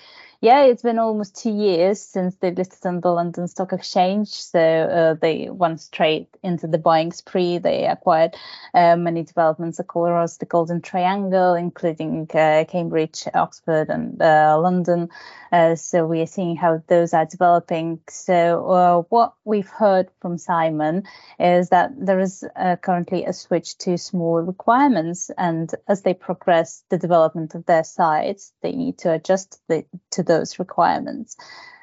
yeah, 0.43 0.63
it's 0.63 0.81
been 0.81 1.00
almost 1.00 1.41
two 1.41 1.53
years 1.53 2.01
since 2.01 2.35
they 2.35 2.51
listed 2.51 2.85
on 2.85 3.00
the 3.00 3.07
London 3.07 3.47
Stock 3.47 3.71
Exchange. 3.71 4.27
So 4.27 4.59
uh, 4.59 5.13
they 5.13 5.47
went 5.50 5.79
straight 5.79 6.27
into 6.43 6.67
the 6.67 6.77
buying 6.77 7.13
spree. 7.13 7.59
They 7.59 7.85
acquired 7.85 8.35
uh, 8.73 8.97
many 8.97 9.23
developments 9.23 9.79
across 9.79 10.35
the 10.35 10.45
Golden 10.45 10.81
Triangle, 10.81 11.53
including 11.53 12.29
uh, 12.33 12.65
Cambridge, 12.67 13.23
Oxford, 13.33 13.88
and 13.88 14.21
uh, 14.21 14.59
London. 14.59 15.07
Uh, 15.50 15.75
so 15.75 16.05
we 16.05 16.19
are 16.19 16.25
seeing 16.25 16.57
how 16.57 16.83
those 16.88 17.13
are 17.13 17.25
developing. 17.25 18.01
So 18.09 18.69
uh, 18.69 19.01
what 19.07 19.35
we've 19.45 19.69
heard 19.69 20.09
from 20.19 20.38
Simon 20.38 21.03
is 21.39 21.69
that 21.69 21.91
there 21.97 22.19
is 22.19 22.43
currently 22.81 23.23
a 23.23 23.31
switch 23.31 23.77
to 23.77 23.97
smaller 23.97 24.43
requirements, 24.43 25.31
and 25.38 25.73
as 25.88 26.01
they 26.01 26.13
progress 26.13 26.83
the 26.89 26.97
development 26.97 27.55
of 27.55 27.65
their 27.65 27.85
sites, 27.85 28.51
they 28.62 28.73
need 28.73 28.97
to 28.97 29.13
adjust 29.13 29.62
the, 29.69 29.85
to 30.12 30.23
the 30.23 30.32
those 30.33 30.59
requirements. 30.59 31.37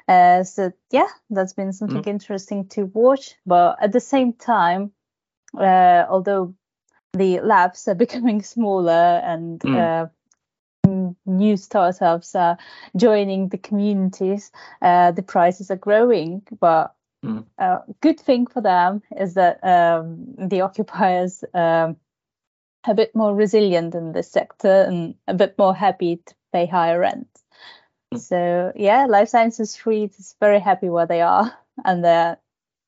Uh, 0.07 0.43
so 0.43 0.71
yeah, 0.91 1.07
that's 1.29 1.53
been 1.53 1.73
something 1.73 2.03
mm. 2.03 2.07
interesting 2.07 2.67
to 2.67 2.85
watch. 2.85 3.35
But 3.45 3.77
at 3.81 3.91
the 3.91 3.99
same 3.99 4.33
time, 4.33 4.91
uh, 5.57 6.05
although 6.09 6.53
the 7.13 7.39
labs 7.39 7.87
are 7.87 7.95
becoming 8.05 8.41
smaller 8.41 9.21
and 9.23 9.59
mm. 9.59 9.77
uh, 9.77 11.07
new 11.25 11.57
startups 11.57 12.35
are 12.35 12.57
joining 12.95 13.49
the 13.49 13.57
communities, 13.57 14.51
uh, 14.81 15.11
the 15.11 15.23
prices 15.23 15.71
are 15.71 15.77
growing. 15.77 16.41
But 16.59 16.93
mm. 17.23 17.45
a 17.57 17.79
good 18.01 18.19
thing 18.19 18.47
for 18.47 18.61
them 18.61 19.01
is 19.17 19.35
that 19.35 19.63
um, 19.63 20.35
the 20.37 20.61
occupiers. 20.61 21.43
Um, 21.53 21.97
a 22.87 22.95
bit 22.95 23.15
more 23.15 23.35
resilient 23.35 23.93
in 23.93 24.11
this 24.11 24.31
sector 24.31 24.85
and 24.87 25.13
a 25.27 25.35
bit 25.35 25.55
more 25.57 25.75
happy 25.75 26.15
to 26.25 26.33
pay 26.51 26.65
higher 26.65 26.99
rent. 26.99 27.27
So 28.17 28.73
yeah, 28.75 29.05
Life 29.05 29.29
Sciences 29.29 29.85
REIT 29.85 30.19
is 30.19 30.35
very 30.39 30.59
happy 30.59 30.89
where 30.89 31.05
they 31.05 31.21
are, 31.21 31.53
and 31.85 32.03
they're 32.03 32.37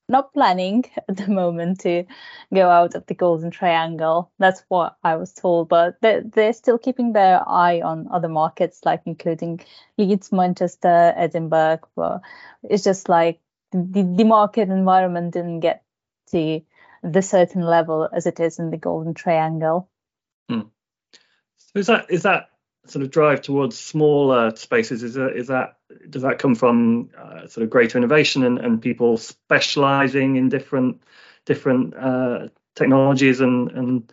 not 0.08 0.32
planning 0.34 0.84
at 1.08 1.16
the 1.16 1.28
moment 1.28 1.80
to 1.80 2.04
go 2.52 2.68
out 2.68 2.94
of 2.94 3.06
the 3.06 3.14
Golden 3.14 3.50
Triangle. 3.50 4.30
That's 4.38 4.62
what 4.68 4.96
I 5.02 5.16
was 5.16 5.32
told, 5.32 5.68
but 5.68 5.96
they're, 6.00 6.22
they're 6.22 6.52
still 6.52 6.78
keeping 6.78 7.12
their 7.12 7.46
eye 7.48 7.80
on 7.80 8.08
other 8.10 8.28
markets, 8.28 8.80
like 8.84 9.02
including 9.06 9.60
Leeds, 9.96 10.30
Manchester, 10.30 11.14
Edinburgh. 11.16 11.80
But 11.96 12.20
it's 12.62 12.84
just 12.84 13.08
like 13.08 13.40
the, 13.72 14.02
the 14.02 14.24
market 14.24 14.68
environment 14.68 15.32
didn't 15.32 15.60
get 15.60 15.82
to 16.30 16.60
the 17.02 17.22
certain 17.22 17.62
level 17.62 18.08
as 18.12 18.26
it 18.26 18.40
is 18.40 18.58
in 18.58 18.70
the 18.70 18.76
Golden 18.76 19.14
Triangle. 19.14 19.88
Hmm. 20.48 20.60
So 21.56 21.78
is 21.78 21.86
that 21.86 22.06
is 22.10 22.22
that 22.22 22.48
sort 22.86 23.02
of 23.02 23.10
drive 23.10 23.40
towards 23.42 23.78
smaller 23.78 24.54
spaces 24.56 25.02
is 25.02 25.14
that, 25.14 25.36
is 25.36 25.48
that 25.48 25.76
does 26.10 26.22
that 26.22 26.38
come 26.38 26.54
from 26.54 27.10
uh, 27.16 27.46
sort 27.46 27.64
of 27.64 27.70
greater 27.70 27.98
innovation 27.98 28.44
and, 28.44 28.58
and 28.58 28.82
people 28.82 29.16
specializing 29.16 30.36
in 30.36 30.48
different 30.48 31.02
different 31.46 31.94
uh, 31.96 32.48
technologies 32.74 33.40
and 33.40 33.70
and 33.70 34.12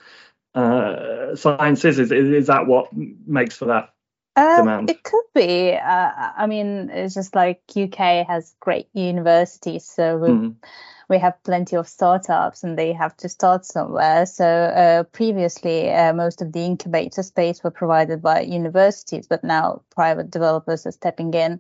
uh, 0.56 1.36
sciences 1.36 2.00
is, 2.00 2.12
is 2.12 2.48
that 2.48 2.68
what 2.68 2.90
makes 2.94 3.56
for 3.56 3.66
that 3.66 3.94
demand? 4.36 4.90
It 4.90 5.04
could 5.04 5.25
be. 5.34 5.74
Uh, 5.74 6.12
I 6.38 6.46
mean, 6.48 6.90
it's 6.90 7.13
just 7.13 7.36
like 7.36 7.62
UK 7.75 8.28
has 8.28 8.54
great 8.60 8.88
universities, 8.94 9.86
so 9.86 10.20
mm 10.20 10.56
we 11.12 11.20
have 11.20 11.44
plenty 11.44 11.75
of 11.75 11.89
startups 11.89 12.63
and 12.63 12.80
they 12.80 12.94
have 12.94 13.15
to 13.18 13.27
start 13.27 13.65
somewhere. 13.65 14.25
So 14.25 14.46
uh, 14.46 15.03
previously, 15.03 15.91
uh, 15.91 16.13
most 16.13 16.41
of 16.41 16.53
the 16.53 16.62
incubator 16.62 17.22
space 17.22 17.62
were 17.62 17.70
provided 17.70 18.22
by 18.22 18.41
universities, 18.41 19.27
but 19.27 19.44
now 19.44 19.82
private 19.94 20.32
developers 20.32 20.86
are 20.86 20.94
stepping 20.94 21.34
in 21.34 21.60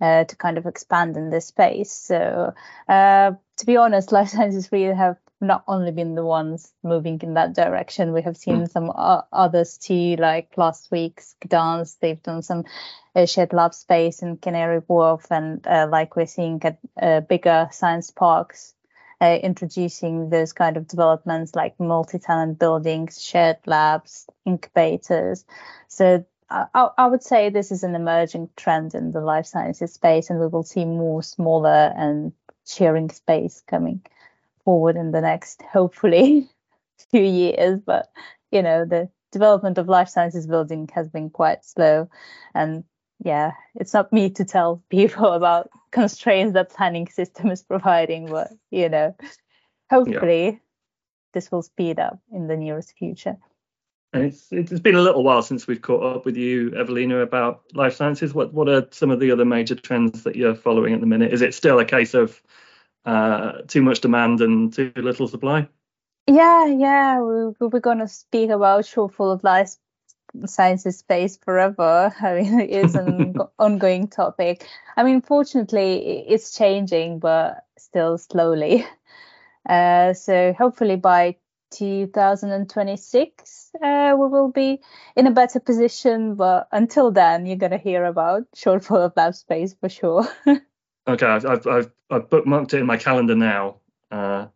uh, 0.00 0.24
to 0.24 0.36
kind 0.36 0.58
of 0.58 0.66
expand 0.66 1.16
in 1.16 1.30
this 1.30 1.46
space. 1.46 1.92
So 1.92 2.52
uh, 2.88 3.32
to 3.58 3.66
be 3.66 3.76
honest, 3.76 4.10
Life 4.18 4.30
Sciences 4.30 4.68
REIT 4.72 4.96
have 4.96 5.16
not 5.40 5.62
only 5.68 5.92
been 5.92 6.16
the 6.16 6.24
ones 6.24 6.72
moving 6.82 7.20
in 7.22 7.34
that 7.34 7.54
direction. 7.54 8.12
We 8.12 8.22
have 8.22 8.36
seen 8.36 8.62
mm. 8.62 8.70
some 8.72 8.90
uh, 8.92 9.22
others 9.32 9.78
too, 9.78 10.16
like 10.16 10.54
last 10.56 10.90
week's 10.90 11.36
Kadans. 11.40 11.96
They've 12.00 12.20
done 12.20 12.42
some 12.42 12.64
uh, 13.14 13.26
shared 13.26 13.52
lab 13.52 13.74
space 13.74 14.22
in 14.22 14.38
Canary 14.38 14.80
Wharf, 14.88 15.30
and 15.30 15.64
uh, 15.68 15.86
like 15.88 16.16
we're 16.16 16.26
seeing 16.26 16.60
at 16.64 16.78
uh, 17.00 17.20
bigger 17.20 17.68
science 17.70 18.10
parks 18.10 18.74
uh, 19.20 19.38
introducing 19.42 20.30
those 20.30 20.52
kind 20.52 20.76
of 20.76 20.86
developments 20.86 21.54
like 21.54 21.78
multi-tenant 21.80 22.58
buildings, 22.58 23.22
shared 23.22 23.58
labs, 23.66 24.26
incubators. 24.44 25.44
So 25.88 26.24
I, 26.50 26.88
I, 26.96 27.06
would 27.06 27.22
say 27.22 27.50
this 27.50 27.72
is 27.72 27.82
an 27.82 27.94
emerging 27.94 28.48
trend 28.56 28.94
in 28.94 29.12
the 29.12 29.20
life 29.20 29.46
sciences 29.46 29.92
space, 29.92 30.30
and 30.30 30.40
we 30.40 30.46
will 30.46 30.62
see 30.62 30.84
more 30.84 31.22
smaller 31.22 31.92
and 31.96 32.32
sharing 32.66 33.10
space 33.10 33.62
coming 33.66 34.02
forward 34.64 34.96
in 34.96 35.10
the 35.10 35.20
next, 35.20 35.62
hopefully, 35.62 36.48
few 37.10 37.22
years. 37.22 37.80
But 37.84 38.10
you 38.50 38.62
know, 38.62 38.84
the 38.84 39.10
development 39.30 39.78
of 39.78 39.88
life 39.88 40.08
sciences 40.08 40.46
building 40.46 40.88
has 40.94 41.08
been 41.08 41.28
quite 41.28 41.64
slow, 41.64 42.08
and 42.54 42.84
yeah, 43.24 43.52
it's 43.74 43.94
not 43.94 44.12
me 44.12 44.30
to 44.30 44.44
tell 44.44 44.82
people 44.90 45.32
about 45.32 45.70
constraints 45.90 46.54
that 46.54 46.70
planning 46.70 47.08
system 47.08 47.50
is 47.50 47.62
providing, 47.62 48.26
but 48.26 48.50
you 48.70 48.88
know, 48.88 49.14
hopefully 49.90 50.44
yeah. 50.44 50.56
this 51.32 51.50
will 51.50 51.62
speed 51.62 51.98
up 51.98 52.18
in 52.32 52.46
the 52.46 52.56
nearest 52.56 52.94
future. 52.96 53.36
And 54.12 54.24
it's 54.24 54.48
it's 54.50 54.80
been 54.80 54.94
a 54.94 55.02
little 55.02 55.22
while 55.22 55.42
since 55.42 55.66
we've 55.66 55.82
caught 55.82 56.16
up 56.16 56.24
with 56.24 56.36
you, 56.36 56.74
Evelina, 56.74 57.18
about 57.18 57.62
life 57.74 57.94
sciences. 57.94 58.32
What 58.32 58.54
what 58.54 58.68
are 58.68 58.88
some 58.90 59.10
of 59.10 59.20
the 59.20 59.32
other 59.32 59.44
major 59.44 59.74
trends 59.74 60.22
that 60.22 60.34
you're 60.34 60.54
following 60.54 60.94
at 60.94 61.00
the 61.00 61.06
minute? 61.06 61.32
Is 61.32 61.42
it 61.42 61.54
still 61.54 61.78
a 61.78 61.84
case 61.84 62.14
of 62.14 62.40
uh, 63.04 63.62
too 63.66 63.82
much 63.82 64.00
demand 64.00 64.40
and 64.40 64.72
too 64.72 64.92
little 64.96 65.28
supply? 65.28 65.68
Yeah, 66.26 66.66
yeah, 66.66 67.20
we, 67.20 67.52
we're 67.60 67.80
going 67.80 67.98
to 67.98 68.08
speak 68.08 68.50
about 68.50 68.84
shortfall 68.84 69.32
of 69.32 69.44
life 69.44 69.76
sciences 70.46 70.98
space 70.98 71.36
forever. 71.36 72.14
I 72.20 72.34
mean, 72.34 72.60
it 72.60 72.70
is 72.70 72.94
an 72.94 73.34
ongoing 73.58 74.08
topic. 74.08 74.66
I 74.96 75.02
mean, 75.02 75.22
fortunately, 75.22 76.24
it's 76.28 76.56
changing, 76.56 77.18
but 77.18 77.64
still 77.76 78.18
slowly. 78.18 78.86
Uh, 79.68 80.14
so 80.14 80.54
hopefully 80.54 80.96
by 80.96 81.36
2026, 81.72 83.70
uh, 83.82 84.16
we 84.18 84.28
will 84.28 84.50
be 84.50 84.80
in 85.14 85.26
a 85.26 85.30
better 85.30 85.60
position. 85.60 86.36
But 86.36 86.68
until 86.72 87.10
then, 87.10 87.44
you're 87.44 87.56
going 87.56 87.72
to 87.72 87.78
hear 87.78 88.06
about 88.06 88.44
shortfall 88.56 89.04
of 89.04 89.12
lab 89.14 89.34
space 89.34 89.74
for 89.74 89.90
sure. 89.90 90.26
okay, 91.06 91.26
I've, 91.26 91.44
I've, 91.44 91.66
I've, 91.66 91.90
I've 92.08 92.30
bookmarked 92.30 92.72
it 92.72 92.80
in 92.80 92.86
my 92.86 92.96
calendar 92.96 93.34
now. 93.34 93.80
Uh, 94.10 94.46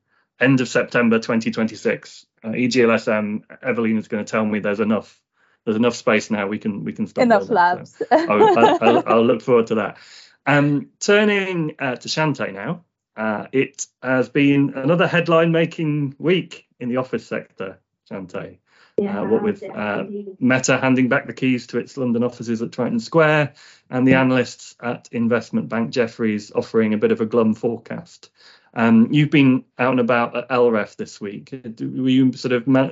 end 0.41 0.61
of 0.61 0.69
September 0.69 1.19
2026. 1.19 2.27
Uh, 2.43 2.49
EGLSM, 2.49 3.43
Evelyn 3.63 3.99
is 3.99 4.09
going 4.09 4.25
to 4.25 4.31
tell 4.31 4.45
me 4.45 4.59
there's 4.59 4.81
enough 4.81 5.22
there's 5.65 5.77
enough 5.77 5.95
space 5.95 6.31
now. 6.31 6.47
We 6.47 6.59
can 6.59 6.85
we 6.85 6.93
can 6.93 7.07
stop. 7.07 7.23
Enough 7.23 7.51
labs. 7.51 8.03
So 8.11 8.17
I'll, 8.19 8.79
I'll, 8.83 9.03
I'll, 9.07 9.25
look 9.25 9.43
forward 9.43 9.69
to 9.69 9.77
that. 9.77 9.99
Um, 10.47 10.91
turning 10.99 11.77
uh, 11.79 11.97
to 11.97 12.09
Chanté 12.09 12.53
now. 12.53 12.85
Uh, 13.17 13.47
it 13.53 13.87
has 14.03 14.29
been 14.31 14.73
another 14.75 15.07
headline-making 15.07 16.15
week 16.19 16.67
in 16.81 16.89
the 16.89 16.97
office 16.97 17.27
sector, 17.27 17.79
Chanté. 18.11 18.59
Yeah, 18.99 19.21
uh, 19.21 19.25
what 19.27 19.43
with 19.43 19.63
uh, 19.63 20.05
Meta 20.39 20.79
handing 20.79 21.09
back 21.09 21.27
the 21.27 21.33
keys 21.33 21.67
to 21.69 21.79
its 21.79 21.97
London 21.97 22.23
offices 22.23 22.61
at 22.61 22.73
Triton 22.73 23.01
Square, 23.01 23.55
and 23.91 24.07
the 24.07 24.15
analysts 24.15 24.75
at 24.83 25.09
investment 25.13 25.69
bank 25.69 25.91
Jefferies 25.91 26.53
offering 26.55 26.93
a 26.93 26.99
bit 26.99 27.13
of 27.13 27.21
a 27.21 27.27
glum 27.27 27.55
forecast. 27.55 28.31
Um, 28.75 29.09
you've 29.11 29.31
been 29.31 29.65
out 29.79 29.93
and 29.93 30.01
about 30.01 30.37
at 30.37 30.49
LREF 30.49 30.97
this 30.97 31.21
week. 31.21 31.51
Were 31.53 32.09
you 32.09 32.33
sort 32.35 32.53
of 32.53 32.67
ma- 32.67 32.91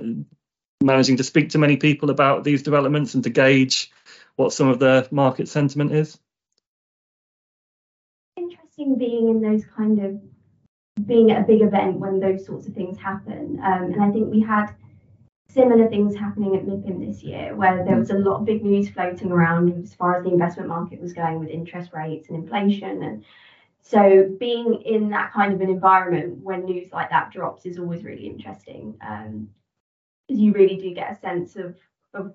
managing 0.83 1.17
to 1.19 1.25
speak 1.25 1.51
to 1.51 1.59
many 1.59 1.77
people 1.77 2.11
about 2.11 2.45
these 2.45 2.63
developments 2.63 3.15
and 3.15 3.25
to 3.25 3.31
gauge 3.31 3.91
what 4.37 4.53
some 4.53 4.69
of 4.69 4.79
the 4.79 5.07
market 5.11 5.49
sentiment 5.49 5.93
is? 5.93 6.19
Interesting 8.37 8.97
being 8.97 9.29
in 9.29 9.43
those 9.43 9.65
kind 9.77 10.03
of 10.03 10.21
being 11.07 11.31
at 11.31 11.43
a 11.43 11.47
big 11.47 11.63
event 11.63 11.99
when 11.99 12.21
those 12.21 12.45
sorts 12.47 12.67
of 12.67 12.75
things 12.75 12.99
happen. 12.99 13.61
Um, 13.63 13.93
and 13.93 14.03
I 14.03 14.11
think 14.11 14.31
we 14.31 14.41
had 14.41 14.75
similar 15.49 15.89
things 15.89 16.15
happening 16.15 16.57
at 16.57 16.65
MIPIM 16.65 17.07
this 17.07 17.23
year, 17.23 17.55
where 17.57 17.85
there 17.85 17.97
was 17.97 18.11
a 18.11 18.19
lot 18.19 18.41
of 18.41 18.45
big 18.45 18.65
news 18.65 18.89
floating 18.89 19.33
around 19.33 19.83
as 19.83 19.95
far 19.95 20.17
as 20.17 20.25
the 20.25 20.31
investment 20.31 20.69
market 20.69 21.01
was 21.01 21.13
going 21.13 21.41
with 21.41 21.49
interest 21.49 21.91
rates 21.93 22.29
and 22.29 22.39
inflation. 22.39 23.03
And 23.03 23.25
so 23.83 24.35
being 24.39 24.83
in 24.85 25.11
that 25.11 25.33
kind 25.33 25.53
of 25.53 25.61
an 25.61 25.69
environment 25.69 26.39
when 26.43 26.65
news 26.65 26.93
like 26.93 27.11
that 27.11 27.33
drops 27.33 27.67
is 27.67 27.79
always 27.79 28.05
really 28.05 28.27
interesting. 28.27 28.97
Um, 29.07 29.49
you 30.39 30.53
really 30.53 30.77
do 30.77 30.95
get 30.95 31.13
a 31.13 31.21
sense 31.21 31.57
of, 31.57 31.77
of 32.15 32.35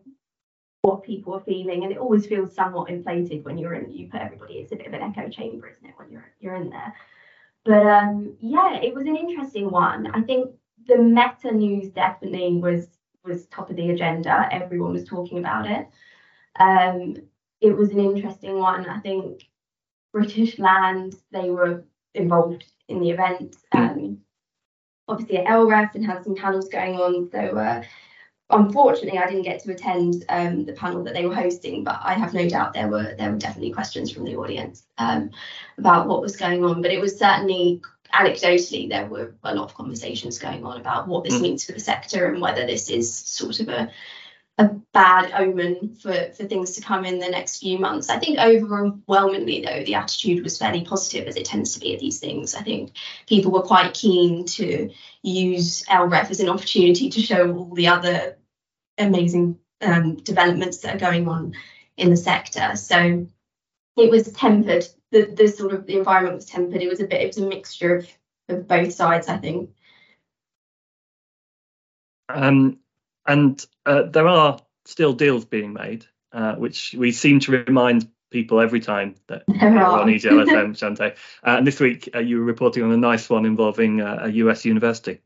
what 0.81 1.03
people 1.03 1.33
are 1.33 1.43
feeling 1.43 1.83
and 1.83 1.91
it 1.91 1.97
always 1.97 2.27
feels 2.27 2.53
somewhat 2.53 2.89
inflated 2.89 3.43
when 3.43 3.57
you're 3.57 3.73
in 3.73 3.91
you 3.91 4.07
put 4.09 4.21
everybody 4.21 4.55
it's 4.55 4.71
a 4.71 4.75
bit 4.75 4.87
of 4.87 4.93
an 4.93 5.01
echo 5.01 5.27
chamber 5.29 5.67
isn't 5.67 5.85
it 5.85 5.95
when 5.97 6.11
you're 6.11 6.31
you're 6.39 6.55
in 6.55 6.69
there 6.69 6.93
but 7.63 7.83
um 7.87 8.35
yeah 8.39 8.75
it 8.75 8.93
was 8.93 9.07
an 9.07 9.17
interesting 9.17 9.71
one 9.71 10.05
i 10.13 10.21
think 10.21 10.51
the 10.87 10.97
meta 10.97 11.51
news 11.51 11.89
definitely 11.89 12.57
was 12.57 12.87
was 13.25 13.47
top 13.47 13.69
of 13.69 13.75
the 13.75 13.89
agenda. 13.89 14.47
Everyone 14.51 14.93
was 14.93 15.03
talking 15.03 15.39
about 15.39 15.67
it. 15.69 15.87
Um, 16.59 17.15
it 17.61 17.75
was 17.75 17.89
an 17.89 17.99
interesting 17.99 18.59
one. 18.59 18.87
I 18.87 18.99
think 18.99 19.43
British 20.13 20.59
Land, 20.59 21.15
they 21.31 21.49
were 21.49 21.83
involved 22.13 22.65
in 22.87 22.99
the 22.99 23.09
event. 23.09 23.57
Um, 23.71 24.19
obviously 25.07 25.37
at 25.37 25.45
LREF 25.45 25.95
and 25.95 26.05
had 26.05 26.23
some 26.23 26.35
panels 26.35 26.69
going 26.69 26.95
on. 26.95 27.29
So 27.31 27.39
uh, 27.39 27.83
unfortunately, 28.49 29.19
I 29.19 29.27
didn't 29.27 29.43
get 29.43 29.63
to 29.63 29.71
attend 29.71 30.25
um, 30.29 30.65
the 30.65 30.73
panel 30.73 31.03
that 31.03 31.13
they 31.13 31.25
were 31.25 31.35
hosting, 31.35 31.83
but 31.83 31.99
I 32.03 32.13
have 32.13 32.33
no 32.33 32.47
doubt 32.47 32.73
there 32.73 32.87
were 32.87 33.15
there 33.17 33.31
were 33.31 33.37
definitely 33.37 33.71
questions 33.71 34.11
from 34.11 34.25
the 34.25 34.35
audience 34.35 34.83
um, 34.97 35.31
about 35.77 36.07
what 36.07 36.21
was 36.21 36.35
going 36.35 36.63
on. 36.63 36.81
But 36.81 36.91
it 36.91 37.01
was 37.01 37.17
certainly 37.17 37.81
anecdotally, 38.13 38.89
there 38.89 39.07
were 39.07 39.35
a 39.43 39.55
lot 39.55 39.65
of 39.65 39.73
conversations 39.75 40.39
going 40.39 40.63
on 40.65 40.79
about 40.79 41.07
what 41.07 41.23
this 41.23 41.35
mm. 41.35 41.41
means 41.41 41.65
for 41.65 41.73
the 41.73 41.79
sector 41.79 42.27
and 42.27 42.41
whether 42.41 42.65
this 42.65 42.89
is 42.89 43.13
sort 43.13 43.59
of 43.59 43.69
a 43.69 43.91
a 44.57 44.69
bad 44.93 45.31
omen 45.33 45.95
for, 45.95 46.13
for 46.31 46.45
things 46.45 46.71
to 46.71 46.81
come 46.81 47.03
in 47.03 47.19
the 47.19 47.27
next 47.27 47.59
few 47.59 47.77
months. 47.77 48.09
I 48.09 48.19
think 48.19 48.39
overwhelmingly, 48.39 49.61
though, 49.61 49.83
the 49.83 49.95
attitude 49.95 50.43
was 50.43 50.57
fairly 50.57 50.85
positive 50.85 51.27
as 51.27 51.35
it 51.35 51.45
tends 51.45 51.73
to 51.73 51.79
be 51.79 51.93
at 51.93 51.99
these 51.99 52.19
things. 52.19 52.55
I 52.55 52.61
think 52.61 52.93
people 53.27 53.51
were 53.51 53.61
quite 53.61 53.93
keen 53.93 54.45
to 54.45 54.89
use 55.23 55.83
LREF 55.85 56.29
as 56.29 56.39
an 56.39 56.49
opportunity 56.49 57.09
to 57.09 57.21
show 57.21 57.53
all 57.53 57.73
the 57.73 57.87
other 57.87 58.37
amazing 58.97 59.59
um, 59.81 60.15
developments 60.15 60.77
that 60.79 60.95
are 60.95 60.99
going 60.99 61.27
on 61.27 61.53
in 61.97 62.09
the 62.09 62.17
sector. 62.17 62.75
So 62.77 63.27
it 63.97 64.11
was 64.11 64.31
tempered 64.31 64.85
the 65.11 65.25
the 65.25 65.47
sort 65.47 65.73
of 65.73 65.85
the 65.85 65.97
environment 65.97 66.35
was 66.35 66.45
tempered. 66.45 66.81
It 66.81 66.89
was 66.89 66.99
a 66.99 67.07
bit 67.07 67.21
it 67.21 67.27
was 67.27 67.37
a 67.37 67.47
mixture 67.47 67.95
of 67.95 68.09
of 68.49 68.67
both 68.67 68.93
sides, 68.93 69.27
I 69.27 69.37
think. 69.37 69.71
Um, 72.29 72.79
and 73.25 73.65
uh, 73.85 74.03
there 74.03 74.27
are 74.27 74.59
still 74.85 75.13
deals 75.13 75.45
being 75.45 75.73
made, 75.73 76.05
uh, 76.31 76.55
which 76.55 76.95
we 76.97 77.11
seem 77.11 77.39
to 77.41 77.51
remind 77.51 78.09
people 78.31 78.59
every 78.59 78.79
time 78.79 79.15
that 79.27 79.43
are 79.61 80.01
on 80.01 80.07
EGLSM, 80.07 80.73
Chanté. 80.73 81.15
Uh, 81.43 81.57
and 81.57 81.67
this 81.67 81.79
week 81.79 82.09
uh, 82.15 82.19
you 82.19 82.39
were 82.39 82.43
reporting 82.43 82.83
on 82.83 82.91
a 82.91 82.97
nice 82.97 83.29
one 83.29 83.45
involving 83.45 84.01
uh, 84.01 84.19
a 84.21 84.29
US 84.29 84.65
university. 84.65 85.21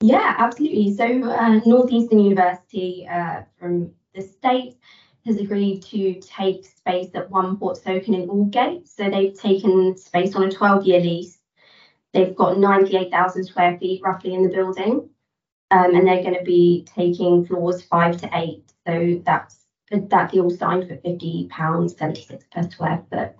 Yeah, 0.00 0.34
absolutely. 0.38 0.94
So 0.94 1.04
uh, 1.04 1.60
Northeastern 1.66 2.20
University 2.20 3.06
from 3.58 3.92
the 4.14 4.22
States 4.22 4.76
has 5.26 5.38
agreed 5.38 5.82
to 5.82 6.20
take 6.20 6.66
space 6.66 7.08
at 7.14 7.30
One 7.30 7.56
Portsoken 7.56 8.08
in 8.08 8.28
Aldgate. 8.28 8.86
So 8.88 9.08
they've 9.08 9.38
taken 9.38 9.96
space 9.96 10.34
on 10.34 10.44
a 10.44 10.50
12 10.50 10.84
year 10.84 11.00
lease. 11.00 11.38
They've 12.12 12.34
got 12.34 12.58
98,000 12.58 13.44
square 13.44 13.78
feet 13.78 14.02
roughly 14.04 14.34
in 14.34 14.42
the 14.42 14.54
building. 14.54 15.10
Um, 15.74 15.96
and 15.96 16.06
they're 16.06 16.22
going 16.22 16.38
to 16.38 16.44
be 16.44 16.86
taking 16.94 17.44
floors 17.44 17.82
five 17.82 18.16
to 18.18 18.30
eight. 18.34 18.72
So 18.86 19.20
that's 19.26 19.58
that 19.90 20.30
deal 20.30 20.50
signed 20.50 20.88
for 20.88 20.96
£50, 20.96 21.90
76 21.90 22.44
per 22.52 22.70
square 22.70 23.04
foot. 23.10 23.32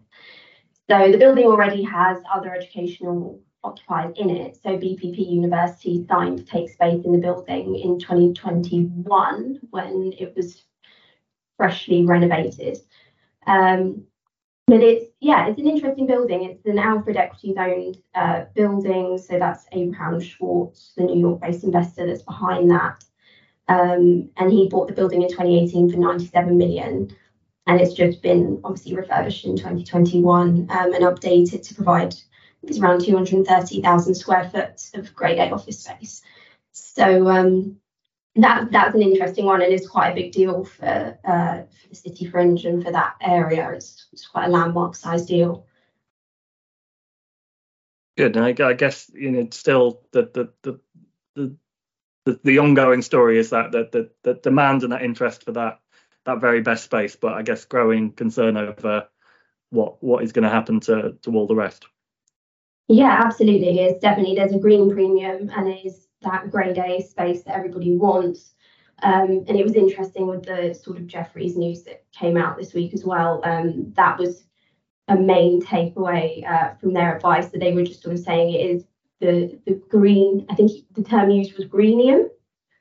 So 0.90 1.10
the 1.10 1.18
building 1.18 1.46
already 1.46 1.82
has 1.84 2.18
other 2.32 2.54
educational 2.54 3.40
occupiers 3.62 4.14
in 4.16 4.30
it. 4.30 4.58
So 4.62 4.70
BPP 4.70 5.30
University 5.30 6.04
signed 6.08 6.38
to 6.38 6.44
take 6.44 6.70
space 6.70 7.04
in 7.04 7.12
the 7.12 7.18
building 7.18 7.76
in 7.76 7.98
2021 7.98 9.60
when 9.70 10.12
it 10.18 10.34
was 10.36 10.62
freshly 11.56 12.04
renovated. 12.04 12.78
Um, 13.46 14.04
but 14.66 14.83
it's 14.83 15.11
yeah, 15.20 15.48
it's 15.48 15.59
an 15.59 15.68
interesting 15.68 16.07
building. 16.07 16.44
It's 16.44 16.64
an 16.66 16.79
Alfred 16.79 17.16
Equities 17.16 17.57
owned 17.59 17.98
uh, 18.14 18.44
building, 18.55 19.18
so 19.18 19.38
that's 19.38 19.66
Abraham 19.72 20.20
Schwartz, 20.20 20.92
the 20.96 21.05
New 21.05 21.20
York-based 21.20 21.64
investor 21.64 22.07
that's 22.07 22.22
behind 22.22 22.70
that. 22.70 23.05
Um, 23.68 24.31
and 24.37 24.53
he 24.53 24.68
bought 24.68 24.88
the 24.88 24.94
building 24.94 25.22
in 25.22 25.29
2018 25.29 25.90
for 25.90 25.98
97 25.98 26.57
million, 26.57 27.14
and 27.66 27.81
it's 27.81 27.94
just 27.94 28.22
been 28.22 28.61
obviously 28.64 28.94
refurbished 28.94 29.44
in 29.44 29.57
2021 29.57 30.68
um, 30.70 30.94
and 30.94 31.05
updated 31.05 31.66
to 31.66 31.74
provide 31.74 32.14
it's 32.62 32.79
around 32.79 33.05
230,000 33.05 34.14
square 34.14 34.48
foot 34.48 34.81
of 34.94 35.14
Grade 35.14 35.38
A 35.38 35.50
office 35.50 35.81
space. 35.81 36.22
So 36.72 37.29
um, 37.29 37.77
that 38.36 38.72
that's 38.72 38.94
an 38.94 39.02
interesting 39.02 39.44
one 39.44 39.62
and 39.62 39.72
it's 39.72 39.86
quite 39.86 40.10
a 40.10 40.14
big 40.14 40.32
deal 40.32 40.64
for 40.64 41.18
uh, 41.24 41.62
for 41.62 41.88
the 41.88 41.94
city 41.94 42.26
fringe 42.26 42.64
and 42.64 42.82
for 42.82 42.90
that 42.90 43.14
area. 43.20 43.70
It's, 43.70 44.06
it's 44.12 44.26
quite 44.26 44.46
a 44.46 44.50
landmark 44.50 44.96
size 44.96 45.26
deal. 45.26 45.66
Good. 48.16 48.36
And 48.36 48.44
I, 48.44 48.68
I 48.68 48.72
guess 48.72 49.10
you 49.14 49.30
know 49.30 49.40
it's 49.40 49.56
still 49.56 50.02
the 50.12 50.22
the 50.34 50.52
the 50.62 50.80
the, 51.34 51.56
the, 52.24 52.40
the 52.42 52.58
ongoing 52.58 53.02
story 53.02 53.38
is 53.38 53.50
that 53.50 53.72
that 53.72 53.92
the, 53.92 54.10
the 54.22 54.34
demand 54.34 54.82
and 54.82 54.92
that 54.92 55.02
interest 55.02 55.44
for 55.44 55.52
that 55.52 55.80
that 56.24 56.40
very 56.40 56.60
best 56.60 56.84
space, 56.84 57.16
but 57.16 57.34
I 57.34 57.42
guess 57.42 57.64
growing 57.64 58.12
concern 58.12 58.56
over 58.56 59.06
what 59.70 60.02
what 60.02 60.24
is 60.24 60.32
going 60.32 60.44
to 60.44 60.50
happen 60.50 60.80
to 60.80 61.16
to 61.22 61.36
all 61.36 61.46
the 61.46 61.54
rest. 61.54 61.86
Yeah, 62.88 63.22
absolutely. 63.24 63.78
It's 63.80 64.00
definitely 64.00 64.34
there's 64.34 64.52
a 64.52 64.58
green 64.58 64.90
premium 64.90 65.50
and 65.54 65.68
it 65.68 65.86
is 65.86 66.06
that 66.24 66.50
grade 66.50 66.78
A 66.78 67.00
space 67.00 67.42
that 67.44 67.54
everybody 67.56 67.96
wants. 67.96 68.54
Um, 69.02 69.44
and 69.48 69.56
it 69.56 69.64
was 69.64 69.74
interesting 69.74 70.26
with 70.26 70.44
the 70.44 70.74
sort 70.74 70.98
of 70.98 71.06
Jefferies 71.06 71.56
news 71.56 71.82
that 71.84 72.04
came 72.12 72.37
out 72.37 72.56
this 72.56 72.74
week 72.74 72.94
as 72.94 73.04
well. 73.04 73.40
Um, 73.44 73.92
that 73.96 74.18
was 74.18 74.44
a 75.08 75.16
main 75.16 75.60
takeaway 75.60 76.48
uh, 76.48 76.74
from 76.76 76.94
their 76.94 77.16
advice 77.16 77.48
that 77.48 77.60
they 77.60 77.72
were 77.72 77.82
just 77.82 78.02
sort 78.02 78.14
of 78.14 78.20
saying 78.20 78.54
it 78.54 78.70
is 78.70 78.84
the 79.20 79.58
the 79.66 79.74
green. 79.88 80.46
I 80.48 80.54
think 80.54 80.70
the 80.94 81.02
term 81.02 81.30
used 81.30 81.56
was 81.56 81.66
greenium, 81.66 82.30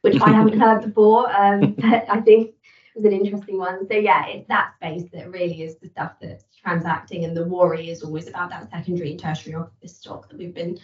which 0.01 0.21
I 0.21 0.29
haven't 0.29 0.59
heard 0.59 0.81
before. 0.85 1.33
Um, 1.35 1.73
but 1.73 2.05
I 2.09 2.21
think 2.21 2.49
it 2.49 2.55
was 2.95 3.05
an 3.05 3.13
interesting 3.13 3.57
one. 3.57 3.87
So 3.87 3.95
yeah, 3.95 4.27
it's 4.27 4.47
that 4.47 4.73
space 4.75 5.09
that 5.13 5.31
really 5.31 5.63
is 5.63 5.77
the 5.77 5.89
stuff 5.89 6.13
that's 6.21 6.45
transacting, 6.61 7.25
and 7.25 7.35
the 7.35 7.45
worry 7.45 7.89
is 7.89 8.03
always 8.03 8.27
about 8.27 8.49
that 8.51 8.69
secondary 8.69 9.11
and 9.11 9.19
tertiary 9.19 9.55
office 9.55 9.97
stock 9.97 10.29
that 10.29 10.37
we've 10.37 10.53
been 10.53 10.79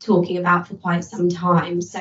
talking 0.00 0.38
about 0.38 0.66
for 0.66 0.74
quite 0.74 1.04
some 1.04 1.28
time. 1.28 1.80
So 1.80 2.00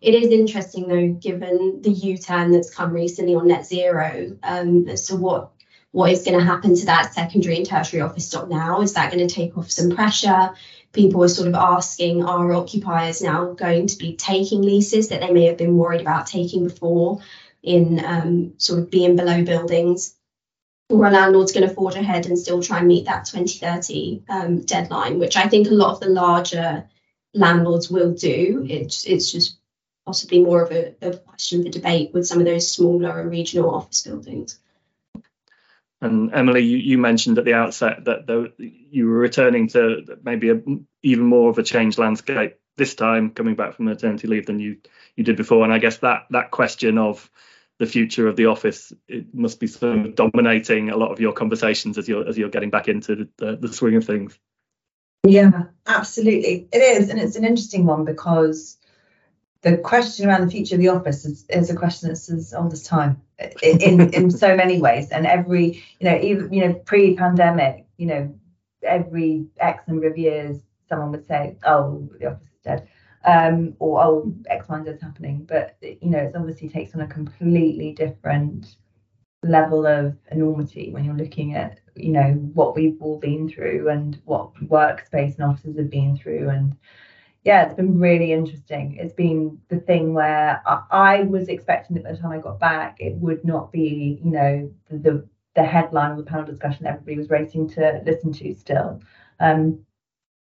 it 0.00 0.14
is 0.14 0.28
interesting 0.28 0.88
though, 0.88 1.08
given 1.08 1.80
the 1.82 1.90
U-turn 1.90 2.50
that's 2.50 2.74
come 2.74 2.92
recently 2.92 3.34
on 3.34 3.48
net 3.48 3.66
zero, 3.66 4.36
um, 4.42 4.88
as 4.88 5.06
to 5.08 5.16
what 5.16 5.50
what 5.94 6.10
is 6.10 6.24
going 6.24 6.36
to 6.36 6.44
happen 6.44 6.74
to 6.74 6.86
that 6.86 7.14
secondary 7.14 7.56
and 7.56 7.64
tertiary 7.64 8.02
office 8.02 8.26
stock 8.26 8.48
now? 8.48 8.80
Is 8.80 8.94
that 8.94 9.12
going 9.12 9.24
to 9.24 9.32
take 9.32 9.56
off 9.56 9.70
some 9.70 9.94
pressure? 9.94 10.50
People 10.92 11.22
are 11.22 11.28
sort 11.28 11.46
of 11.46 11.54
asking, 11.54 12.24
are 12.24 12.52
occupiers 12.52 13.22
now 13.22 13.52
going 13.52 13.86
to 13.86 13.96
be 13.96 14.16
taking 14.16 14.62
leases 14.62 15.08
that 15.08 15.20
they 15.20 15.30
may 15.30 15.44
have 15.44 15.56
been 15.56 15.76
worried 15.76 16.00
about 16.00 16.26
taking 16.26 16.64
before 16.64 17.20
in 17.62 18.04
um, 18.04 18.54
sort 18.58 18.80
of 18.80 18.90
being 18.90 19.14
below 19.14 19.44
buildings? 19.44 20.16
Or 20.90 21.06
are 21.06 21.12
landlords 21.12 21.52
going 21.52 21.68
to 21.68 21.72
forge 21.72 21.94
ahead 21.94 22.26
and 22.26 22.36
still 22.36 22.60
try 22.60 22.78
and 22.78 22.88
meet 22.88 23.04
that 23.04 23.26
2030 23.26 24.24
um, 24.28 24.62
deadline, 24.62 25.20
which 25.20 25.36
I 25.36 25.46
think 25.46 25.68
a 25.68 25.74
lot 25.74 25.92
of 25.92 26.00
the 26.00 26.08
larger 26.08 26.88
landlords 27.34 27.90
will 27.90 28.14
do. 28.14 28.60
Mm-hmm. 28.60 28.70
It's 28.70 29.04
it's 29.04 29.30
just 29.30 29.58
possibly 30.06 30.42
more 30.42 30.62
of 30.62 30.70
a, 30.70 30.94
a 31.02 31.16
question 31.16 31.62
for 31.62 31.70
debate 31.70 32.12
with 32.12 32.26
some 32.26 32.38
of 32.38 32.44
those 32.46 32.70
smaller 32.70 33.20
and 33.20 33.30
regional 33.30 33.74
office 33.74 34.02
buildings. 34.02 34.58
And 36.00 36.34
Emily, 36.34 36.60
you, 36.60 36.76
you 36.76 36.98
mentioned 36.98 37.38
at 37.38 37.46
the 37.46 37.54
outset 37.54 38.04
that 38.04 38.26
the, 38.26 38.52
you 38.58 39.08
were 39.08 39.16
returning 39.16 39.68
to 39.68 40.18
maybe 40.22 40.50
a, 40.50 40.60
even 41.02 41.24
more 41.24 41.48
of 41.48 41.58
a 41.58 41.62
changed 41.62 41.98
landscape 41.98 42.58
this 42.76 42.94
time, 42.94 43.30
coming 43.30 43.54
back 43.54 43.74
from 43.74 43.86
maternity 43.86 44.28
leave 44.28 44.46
than 44.46 44.58
you 44.58 44.78
you 45.16 45.24
did 45.24 45.36
before. 45.36 45.64
And 45.64 45.72
I 45.72 45.78
guess 45.78 45.98
that 45.98 46.26
that 46.30 46.50
question 46.50 46.98
of 46.98 47.30
the 47.78 47.86
future 47.86 48.28
of 48.28 48.36
the 48.36 48.46
office 48.46 48.92
it 49.08 49.34
must 49.34 49.58
be 49.58 49.66
sort 49.66 49.98
of 49.98 50.14
dominating 50.14 50.90
a 50.90 50.96
lot 50.96 51.10
of 51.10 51.20
your 51.20 51.32
conversations 51.32 51.98
as 51.98 52.08
you're 52.08 52.28
as 52.28 52.36
you're 52.36 52.50
getting 52.50 52.70
back 52.70 52.88
into 52.88 53.16
the, 53.16 53.28
the, 53.38 53.56
the 53.56 53.72
swing 53.72 53.96
of 53.96 54.04
things. 54.04 54.38
Yeah, 55.24 55.64
absolutely, 55.86 56.68
it 56.72 56.78
is, 56.78 57.08
and 57.08 57.18
it's 57.18 57.36
an 57.36 57.44
interesting 57.44 57.86
one 57.86 58.04
because 58.04 58.76
the 59.62 59.78
question 59.78 60.28
around 60.28 60.42
the 60.42 60.50
future 60.50 60.74
of 60.74 60.80
the 60.82 60.88
office 60.88 61.24
is, 61.24 61.46
is 61.48 61.70
a 61.70 61.74
question 61.74 62.08
that's 62.08 62.30
as 62.30 62.52
old 62.52 62.72
as 62.74 62.82
time 62.82 63.20
in, 63.62 64.12
in, 64.12 64.30
so 64.30 64.54
many 64.54 64.78
ways. 64.80 65.10
And 65.10 65.26
every, 65.26 65.82
you 65.98 66.10
know, 66.10 66.18
even 66.20 66.52
you 66.52 66.68
know, 66.68 66.74
pre-pandemic, 66.74 67.86
you 67.96 68.06
know, 68.06 68.34
every 68.82 69.46
X 69.58 69.88
number 69.88 70.06
of 70.06 70.18
years, 70.18 70.58
someone 70.88 71.12
would 71.12 71.26
say, 71.26 71.56
"Oh, 71.64 72.06
the 72.20 72.26
office 72.26 72.42
is 72.42 72.60
dead," 72.62 72.88
um, 73.24 73.74
or 73.78 74.04
"Oh, 74.04 74.34
X, 74.48 74.68
Y, 74.68 74.76
and 74.76 74.88
is 74.88 75.00
happening." 75.00 75.46
But 75.48 75.78
you 75.80 76.10
know, 76.10 76.18
it 76.18 76.36
obviously 76.36 76.68
takes 76.68 76.94
on 76.94 77.00
a 77.00 77.06
completely 77.06 77.92
different 77.92 78.76
level 79.42 79.86
of 79.86 80.14
enormity 80.30 80.90
when 80.92 81.04
you're 81.04 81.14
looking 81.14 81.54
at 81.54 81.78
you 81.96 82.12
know 82.12 82.32
what 82.54 82.74
we've 82.74 83.00
all 83.00 83.18
been 83.18 83.48
through 83.48 83.88
and 83.88 84.20
what 84.24 84.54
workspace 84.56 85.34
and 85.36 85.44
offices 85.44 85.76
have 85.76 85.90
been 85.90 86.16
through 86.16 86.48
and 86.48 86.76
yeah, 87.44 87.64
it's 87.64 87.74
been 87.74 87.98
really 87.98 88.32
interesting. 88.32 88.96
It's 88.98 89.12
been 89.12 89.60
the 89.68 89.78
thing 89.78 90.14
where 90.14 90.62
I, 90.66 90.82
I, 90.90 91.20
was 91.24 91.48
expecting 91.48 91.94
that 91.94 92.04
by 92.04 92.12
the 92.12 92.18
time 92.18 92.32
I 92.32 92.38
got 92.38 92.58
back, 92.58 92.96
it 93.00 93.14
would 93.16 93.44
not 93.44 93.70
be, 93.70 94.18
you 94.24 94.30
know, 94.30 94.72
the, 94.88 94.98
the, 94.98 95.28
the 95.54 95.62
headline 95.62 96.12
of 96.12 96.16
the 96.16 96.24
panel 96.24 96.46
discussion 96.46 96.86
everybody 96.86 97.18
was 97.18 97.28
racing 97.28 97.68
to 97.70 98.00
listen 98.06 98.32
to 98.32 98.54
still. 98.54 99.02
Um, 99.40 99.84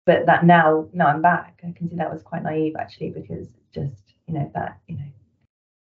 but 0.06 0.28
that 0.28 0.46
now, 0.46 0.90
now 0.94 1.08
I'm 1.08 1.24
back, 1.24 1.60
I 1.68 1.72
can 1.72 1.90
see 1.90 1.96
that 1.96 2.12
was 2.12 2.22
quite 2.22 2.44
naive 2.44 2.76
actually, 2.80 3.10
because 3.10 3.48
just, 3.74 4.14
you 4.28 4.36
know, 4.36 4.52
that, 4.54 4.78
you 4.88 4.98
know, 4.98 5.12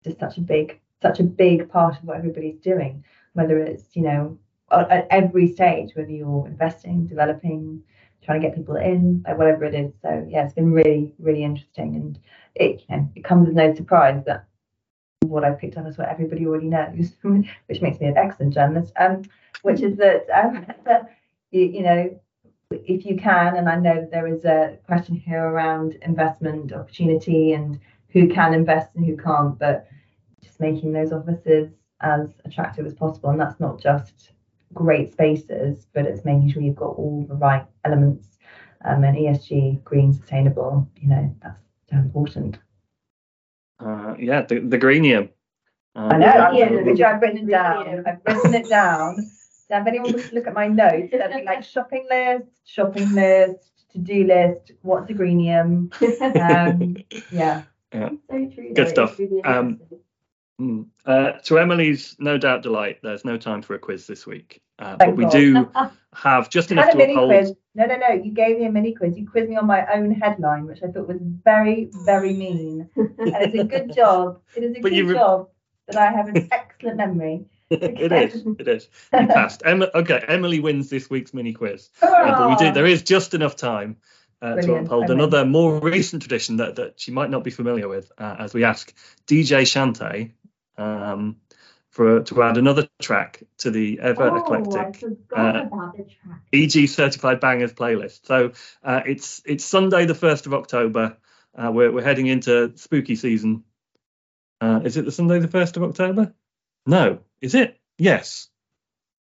just 0.04 0.20
such 0.20 0.38
a 0.38 0.42
big, 0.42 0.80
such 1.02 1.18
a 1.18 1.24
big 1.24 1.68
part 1.68 1.98
of 1.98 2.04
what 2.04 2.18
everybody's 2.18 2.60
doing, 2.60 3.04
whether 3.32 3.58
it's, 3.58 3.96
you 3.96 4.02
know, 4.02 4.38
at 4.70 5.06
every 5.10 5.52
stage, 5.52 5.92
whether 5.94 6.10
you're 6.10 6.46
investing, 6.46 7.06
developing, 7.06 7.82
trying 8.22 8.40
to 8.40 8.46
get 8.46 8.56
people 8.56 8.76
in, 8.76 9.24
like 9.26 9.38
whatever 9.38 9.64
it 9.64 9.74
is. 9.74 9.92
So 10.02 10.26
yeah, 10.28 10.44
it's 10.44 10.54
been 10.54 10.72
really, 10.72 11.14
really 11.18 11.42
interesting, 11.42 11.96
and 11.96 12.18
it 12.54 12.84
you 12.88 12.96
know, 12.96 13.08
it 13.14 13.24
comes 13.24 13.48
as 13.48 13.54
no 13.54 13.74
surprise 13.74 14.22
that 14.26 14.46
what 15.26 15.44
I've 15.44 15.58
picked 15.58 15.76
up 15.76 15.86
is 15.86 15.98
what 15.98 16.08
everybody 16.08 16.46
already 16.46 16.68
knows, 16.68 17.12
which 17.66 17.80
makes 17.80 18.00
me 18.00 18.06
an 18.06 18.16
excellent 18.16 18.54
journalist. 18.54 18.92
Um, 18.98 19.22
which 19.62 19.80
is 19.80 19.96
that 19.96 20.26
um, 20.32 20.66
you, 21.50 21.62
you 21.62 21.82
know 21.82 22.20
if 22.70 23.04
you 23.04 23.16
can, 23.16 23.56
and 23.56 23.68
I 23.68 23.76
know 23.76 24.06
there 24.10 24.28
is 24.28 24.44
a 24.44 24.78
question 24.86 25.16
here 25.16 25.44
around 25.44 25.98
investment 26.02 26.72
opportunity 26.72 27.52
and 27.52 27.80
who 28.10 28.28
can 28.28 28.54
invest 28.54 28.94
and 28.94 29.04
who 29.04 29.16
can't, 29.16 29.58
but 29.58 29.88
just 30.42 30.60
making 30.60 30.92
those 30.92 31.12
offices 31.12 31.72
as 32.00 32.28
attractive 32.44 32.86
as 32.86 32.94
possible, 32.94 33.30
and 33.30 33.40
that's 33.40 33.60
not 33.60 33.80
just 33.80 34.32
great 34.72 35.12
spaces, 35.12 35.86
but 35.94 36.06
it's 36.06 36.24
making 36.24 36.50
sure 36.50 36.62
you've 36.62 36.76
got 36.76 36.96
all 36.96 37.26
the 37.28 37.34
right 37.34 37.64
elements 37.84 38.38
um, 38.84 39.04
and 39.04 39.16
ESG, 39.16 39.82
green, 39.84 40.12
sustainable. 40.12 40.88
You 41.00 41.08
know, 41.08 41.36
that's 41.42 41.58
so 41.90 41.96
important. 41.96 42.58
Uh, 43.78 44.14
yeah, 44.18 44.42
the, 44.42 44.60
the 44.60 44.78
greenium. 44.78 45.30
Um, 45.94 46.12
I 46.12 46.16
know. 46.18 46.26
I've, 46.26 46.54
yeah, 46.54 46.66
written, 46.66 47.02
I've 47.02 47.20
written 47.20 47.48
it 47.48 47.50
down. 47.50 48.04
I've 48.06 48.20
written 48.26 48.54
it 48.54 48.68
down. 48.68 49.16
So 49.68 49.76
if 49.76 49.86
anyone 49.86 50.12
wants 50.12 50.28
to 50.28 50.34
look 50.34 50.46
at 50.46 50.54
my 50.54 50.66
notes, 50.66 51.08
there'd 51.12 51.32
be 51.32 51.44
like 51.44 51.64
shopping 51.64 52.06
list, 52.10 52.46
shopping 52.64 53.12
list, 53.14 53.70
to-do 53.92 54.24
list. 54.24 54.72
What's 54.82 55.10
a 55.10 55.14
greenium? 55.14 55.90
Um, 56.20 56.96
yeah. 57.30 57.62
Yeah. 57.92 58.10
So 58.30 58.50
true. 58.54 58.74
Good 58.74 58.88
stuff. 58.88 59.18
Um, 59.44 59.80
Mm. 60.60 60.88
Uh, 61.06 61.32
to 61.44 61.58
Emily's 61.58 62.16
no 62.18 62.36
doubt 62.36 62.62
delight, 62.62 62.98
there's 63.02 63.24
no 63.24 63.38
time 63.38 63.62
for 63.62 63.74
a 63.74 63.78
quiz 63.78 64.06
this 64.06 64.26
week, 64.26 64.60
uh, 64.78 64.96
but 64.96 65.16
we 65.16 65.24
do 65.26 65.70
have 66.14 66.50
just 66.50 66.70
enough 66.70 66.90
to 66.90 67.02
uphold. 67.02 67.30
Quiz. 67.30 67.54
No, 67.74 67.86
no, 67.86 67.96
no. 67.96 68.08
You 68.08 68.30
gave 68.32 68.58
me 68.58 68.66
a 68.66 68.70
mini 68.70 68.94
quiz. 68.94 69.16
You 69.16 69.26
quizzed 69.26 69.48
me 69.48 69.56
on 69.56 69.66
my 69.66 69.86
own 69.94 70.10
headline, 70.10 70.66
which 70.66 70.82
I 70.82 70.88
thought 70.88 71.08
was 71.08 71.16
very, 71.20 71.88
very 72.04 72.34
mean. 72.34 72.90
and 72.94 73.12
it's 73.18 73.58
a 73.58 73.64
good 73.64 73.94
job. 73.94 74.40
It 74.54 74.64
is 74.64 74.76
a 74.76 74.80
but 74.82 74.90
good 74.92 75.06
re- 75.06 75.14
job 75.14 75.48
that 75.88 75.96
I 75.96 76.12
have 76.12 76.28
an 76.28 76.48
excellent 76.52 76.98
memory. 76.98 77.46
it 77.70 78.12
is. 78.12 78.44
It 78.58 78.68
is. 78.68 78.88
You 79.18 79.28
passed. 79.28 79.62
Emma, 79.64 79.88
okay, 79.94 80.22
Emily 80.28 80.60
wins 80.60 80.90
this 80.90 81.08
week's 81.08 81.32
mini 81.32 81.54
quiz. 81.54 81.88
Uh, 82.02 82.36
but 82.36 82.48
we 82.50 82.56
do. 82.56 82.72
There 82.72 82.86
is 82.86 83.02
just 83.02 83.32
enough 83.32 83.56
time 83.56 83.96
uh, 84.42 84.56
to 84.56 84.74
uphold 84.74 85.10
another 85.10 85.44
more 85.44 85.78
recent 85.78 86.22
tradition 86.22 86.58
that, 86.58 86.76
that 86.76 87.00
she 87.00 87.12
might 87.12 87.30
not 87.30 87.44
be 87.44 87.50
familiar 87.50 87.88
with, 87.88 88.10
uh, 88.18 88.36
as 88.38 88.54
we 88.54 88.64
ask 88.64 88.92
DJ 89.26 89.62
Chanté 89.62 90.32
um, 90.80 91.36
for 91.90 92.22
to 92.22 92.42
add 92.42 92.56
another 92.56 92.88
track 93.00 93.42
to 93.58 93.70
the 93.70 94.00
ever 94.00 94.30
oh, 94.30 94.36
eclectic 94.36 95.18
uh, 95.36 95.66
EG 96.52 96.88
certified 96.88 97.40
bangers 97.40 97.72
playlist. 97.72 98.26
So 98.26 98.52
uh, 98.82 99.02
it's 99.06 99.42
it's 99.44 99.64
Sunday 99.64 100.06
the 100.06 100.14
first 100.14 100.46
of 100.46 100.54
October. 100.54 101.16
Uh, 101.54 101.70
we're 101.72 101.92
we're 101.92 102.04
heading 102.04 102.26
into 102.26 102.72
spooky 102.76 103.16
season. 103.16 103.64
Uh, 104.60 104.80
is 104.84 104.96
it 104.96 105.04
the 105.04 105.12
Sunday 105.12 105.40
the 105.40 105.48
first 105.48 105.76
of 105.76 105.82
October? 105.82 106.32
No, 106.86 107.20
is 107.40 107.54
it? 107.54 107.78
Yes. 107.98 108.48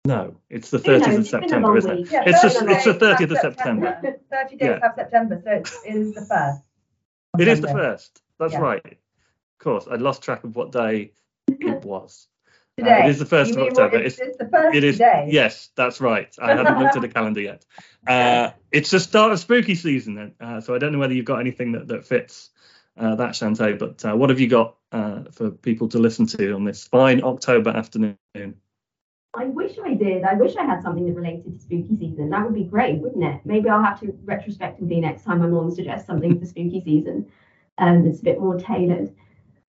No, 0.05 0.37
it's 0.49 0.69
the 0.69 0.77
30th 0.77 1.19
of 1.19 1.27
September, 1.27 1.77
isn't 1.77 1.91
it? 1.91 2.11
Yeah, 2.11 2.23
it's, 2.25 2.41
the, 2.41 2.69
it's 2.69 2.85
the 2.85 2.93
30th 2.93 3.31
of 3.31 3.37
September. 3.37 3.99
30 4.01 4.55
days 4.55 4.57
yeah. 4.61 4.87
of 4.87 4.93
September, 4.95 5.41
so 5.43 5.51
it 5.51 5.95
is 5.95 6.13
the 6.13 6.25
first. 6.25 6.61
It 7.37 7.47
is 7.49 7.61
the 7.61 7.67
first. 7.67 8.21
That's 8.39 8.53
yeah. 8.53 8.59
right. 8.59 8.85
Of 8.85 9.59
course, 9.59 9.87
I 9.91 9.95
lost 9.95 10.23
track 10.23 10.45
of 10.45 10.55
what 10.55 10.71
day 10.71 11.11
it 11.59 11.83
was. 11.83 12.27
Today. 12.77 13.01
Uh, 13.01 13.05
it 13.05 13.09
is 13.09 13.19
the 13.19 13.25
first 13.25 13.51
of 13.51 13.59
October. 13.59 13.97
It's, 13.97 14.19
it's, 14.19 14.37
the 14.37 14.47
first 14.47 14.75
it 14.75 14.83
is, 14.83 14.95
today. 14.95 15.27
Yes, 15.29 15.69
that's 15.75 15.99
right. 15.99 16.33
I 16.41 16.55
haven't 16.55 16.79
looked 16.79 16.95
at 16.95 17.01
the 17.01 17.09
calendar 17.09 17.41
yet. 17.41 17.65
Uh, 18.07 18.51
it's 18.71 18.89
the 18.89 18.99
start 18.99 19.33
of 19.33 19.39
spooky 19.39 19.75
season, 19.75 20.33
uh, 20.39 20.61
so 20.61 20.73
I 20.73 20.79
don't 20.79 20.93
know 20.93 20.99
whether 20.99 21.13
you've 21.13 21.25
got 21.25 21.41
anything 21.41 21.73
that, 21.73 21.89
that 21.89 22.05
fits 22.05 22.49
uh, 22.97 23.15
that, 23.15 23.31
Chanté. 23.31 23.77
But 23.77 24.03
uh, 24.05 24.15
what 24.15 24.29
have 24.29 24.39
you 24.39 24.47
got 24.47 24.77
uh, 24.91 25.23
for 25.31 25.51
people 25.51 25.89
to 25.89 25.99
listen 25.99 26.25
to 26.27 26.53
on 26.53 26.63
this 26.63 26.87
fine 26.87 27.21
October 27.21 27.71
afternoon? 27.71 28.15
I 29.35 29.45
wish 29.45 29.77
I 29.83 29.93
did. 29.93 30.23
I 30.23 30.33
wish 30.33 30.55
I 30.55 30.63
had 30.63 30.81
something 30.81 31.05
that 31.05 31.13
related 31.13 31.53
to 31.53 31.59
spooky 31.59 31.95
season. 31.97 32.29
That 32.29 32.45
would 32.45 32.55
be 32.55 32.63
great, 32.63 32.99
wouldn't 32.99 33.23
it? 33.23 33.41
Maybe 33.45 33.69
I'll 33.69 33.83
have 33.83 33.99
to 33.99 34.17
retrospectively 34.23 34.99
next 34.99 35.23
time 35.23 35.39
my 35.39 35.47
mom 35.47 35.71
suggests 35.71 36.07
something 36.07 36.39
for 36.39 36.45
spooky 36.45 36.81
season 36.83 37.27
um, 37.77 38.03
that's 38.03 38.21
a 38.21 38.23
bit 38.23 38.39
more 38.39 38.57
tailored. 38.57 39.13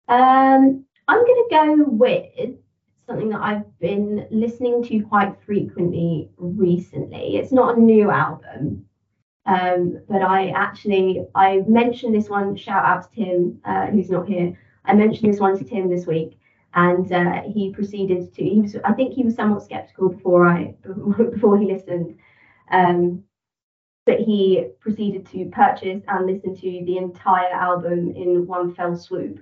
Um, 0.08 0.86
I'm 1.10 1.26
going 1.26 1.44
to 1.48 1.56
go 1.56 1.84
with 1.88 2.54
something 3.04 3.30
that 3.30 3.40
I've 3.40 3.78
been 3.80 4.28
listening 4.30 4.80
to 4.84 5.00
quite 5.00 5.34
frequently 5.44 6.30
recently. 6.36 7.36
It's 7.36 7.50
not 7.50 7.76
a 7.76 7.80
new 7.80 8.12
album, 8.12 8.86
um, 9.44 10.00
but 10.08 10.22
I 10.22 10.50
actually 10.50 11.26
I 11.34 11.64
mentioned 11.66 12.14
this 12.14 12.28
one. 12.28 12.54
Shout 12.54 12.84
out 12.84 13.02
to 13.02 13.24
Tim, 13.24 13.60
uh, 13.64 13.86
who's 13.86 14.08
not 14.08 14.28
here. 14.28 14.56
I 14.84 14.94
mentioned 14.94 15.32
this 15.32 15.40
one 15.40 15.58
to 15.58 15.64
Tim 15.64 15.90
this 15.90 16.06
week, 16.06 16.38
and 16.74 17.10
uh, 17.12 17.42
he 17.42 17.72
proceeded 17.72 18.32
to. 18.32 18.44
He 18.44 18.60
was, 18.60 18.76
I 18.84 18.92
think, 18.92 19.12
he 19.12 19.24
was 19.24 19.34
somewhat 19.34 19.64
skeptical 19.64 20.10
before 20.10 20.46
I 20.46 20.76
before 21.32 21.58
he 21.58 21.66
listened, 21.66 22.18
um, 22.70 23.24
but 24.06 24.20
he 24.20 24.68
proceeded 24.78 25.26
to 25.32 25.46
purchase 25.46 26.04
and 26.06 26.26
listen 26.28 26.54
to 26.54 26.84
the 26.86 26.98
entire 26.98 27.52
album 27.52 28.12
in 28.14 28.46
one 28.46 28.72
fell 28.76 28.96
swoop 28.96 29.40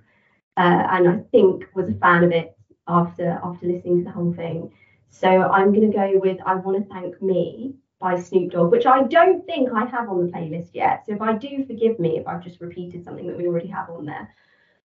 uh, 0.59 0.89
and 0.91 1.09
I 1.09 1.17
think 1.31 1.65
was 1.75 1.89
a 1.89 1.95
fan 1.95 2.25
of 2.25 2.33
it 2.33 2.57
after 2.89 3.41
after 3.45 3.67
listening 3.67 3.99
to 3.99 4.05
the 4.05 4.11
whole 4.11 4.35
thing. 4.35 4.73
So 5.09 5.29
I'm 5.29 5.73
going 5.73 5.91
to 5.91 5.97
go 5.97 6.13
with 6.15 6.39
"I 6.45 6.57
Want 6.57 6.77
to 6.83 6.93
Thank 6.93 7.23
Me" 7.23 7.75
by 8.01 8.19
Snoop 8.21 8.53
Dogg, 8.53 8.73
which 8.73 8.87
I 8.87 9.05
don't 9.05 9.45
think 9.47 9.71
I 9.73 9.85
have 9.87 10.09
on 10.09 10.27
the 10.27 10.33
playlist 10.33 10.71
yet. 10.73 11.07
So 11.07 11.15
if 11.15 11.23
I 11.23 11.35
do, 11.35 11.65
forgive 11.65 11.99
me 11.99 12.19
if 12.19 12.27
I've 12.27 12.43
just 12.43 12.61
repeated 12.61 13.05
something 13.05 13.27
that 13.27 13.37
we 13.37 13.47
already 13.47 13.69
have 13.69 13.89
on 13.91 14.05
there. 14.05 14.35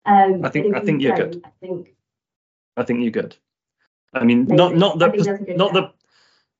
Um, 0.07 0.45
I 0.45 0.49
think 0.49 0.75
I 0.75 0.81
think 0.81 1.03
you're 1.03 1.17
good. 1.17 1.43
I 1.45 1.51
think 1.61 1.95
I 2.77 2.83
think 2.83 3.03
you're 3.03 3.11
good. 3.11 3.37
I 4.15 4.25
mean, 4.25 4.45
maybe. 4.45 4.57
not 4.57 4.75
not 4.75 4.99
that 5.01 5.55
not 5.57 5.75
that 5.75 5.95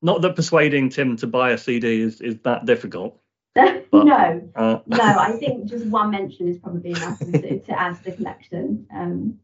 not 0.03 0.21
that 0.21 0.35
persuading 0.35 0.89
Tim 0.89 1.17
to 1.17 1.27
buy 1.27 1.51
a 1.51 1.57
CD 1.57 2.01
is 2.01 2.21
is 2.21 2.37
that 2.41 2.65
difficult. 2.65 3.19
No, 3.91 4.49
uh, 4.55 4.79
no. 4.85 4.97
I 4.97 5.31
think 5.39 5.65
just 5.65 5.85
one 5.87 6.11
mention 6.11 6.47
is 6.47 6.59
probably 6.59 6.91
enough 6.91 7.19
to, 7.19 7.59
to 7.59 7.79
add 7.79 7.97
to 7.97 8.03
the 8.03 8.11
collection. 8.11 8.87
Um, 8.93 9.39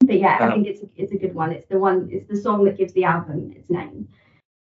but 0.00 0.18
yeah, 0.18 0.38
I 0.40 0.46
um, 0.46 0.52
think 0.52 0.66
it's 0.66 0.82
a, 0.82 0.88
it's 0.96 1.12
a 1.12 1.18
good 1.18 1.34
one. 1.34 1.52
It's 1.52 1.66
the 1.68 1.78
one. 1.78 2.08
It's 2.10 2.28
the 2.28 2.36
song 2.36 2.64
that 2.64 2.78
gives 2.78 2.92
the 2.94 3.04
album 3.04 3.52
its 3.54 3.68
name. 3.68 4.08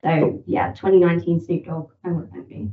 So 0.05 0.43
yeah, 0.47 0.73
2019 0.73 1.41
Snoop 1.41 1.65
Dogg. 1.65 1.93
I 2.05 2.11
want 2.11 2.27
to 2.27 2.33
thank 2.33 2.49
me. 2.49 2.71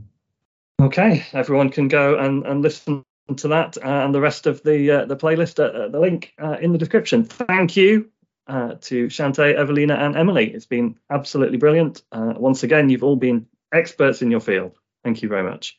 Okay, 0.81 1.25
everyone 1.33 1.69
can 1.69 1.87
go 1.87 2.17
and, 2.17 2.45
and 2.45 2.61
listen 2.61 3.03
to 3.35 3.47
that 3.49 3.77
uh, 3.77 4.05
and 4.05 4.13
the 4.13 4.21
rest 4.21 4.47
of 4.47 4.61
the 4.63 4.91
uh, 4.91 5.05
the 5.05 5.15
playlist. 5.15 5.59
Uh, 5.63 5.87
the 5.87 5.99
link 5.99 6.33
uh, 6.41 6.57
in 6.59 6.71
the 6.73 6.77
description. 6.77 7.23
Thank 7.23 7.77
you, 7.77 8.09
uh, 8.47 8.75
to 8.81 9.07
Chanté, 9.07 9.55
Evelina, 9.55 9.95
and 9.95 10.17
Emily. 10.17 10.51
It's 10.51 10.65
been 10.65 10.97
absolutely 11.09 11.57
brilliant. 11.57 12.01
Uh, 12.11 12.33
once 12.35 12.63
again, 12.63 12.89
you've 12.89 13.03
all 13.03 13.15
been 13.15 13.47
experts 13.71 14.21
in 14.21 14.31
your 14.31 14.39
field. 14.39 14.77
Thank 15.03 15.21
you 15.21 15.29
very 15.29 15.43
much. 15.43 15.77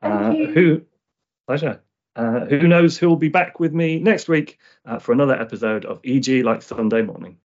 Thank 0.00 0.38
you. 0.38 0.46
Who, 0.52 0.82
pleasure. 1.46 1.80
Uh, 2.14 2.40
who 2.40 2.68
knows 2.68 2.98
who 2.98 3.08
will 3.08 3.16
be 3.16 3.28
back 3.28 3.58
with 3.58 3.72
me 3.72 3.98
next 3.98 4.28
week 4.28 4.58
uh, 4.84 4.98
for 4.98 5.12
another 5.12 5.34
episode 5.34 5.84
of 5.86 6.00
EG 6.04 6.44
Like 6.44 6.60
Sunday 6.60 7.02
Morning. 7.02 7.38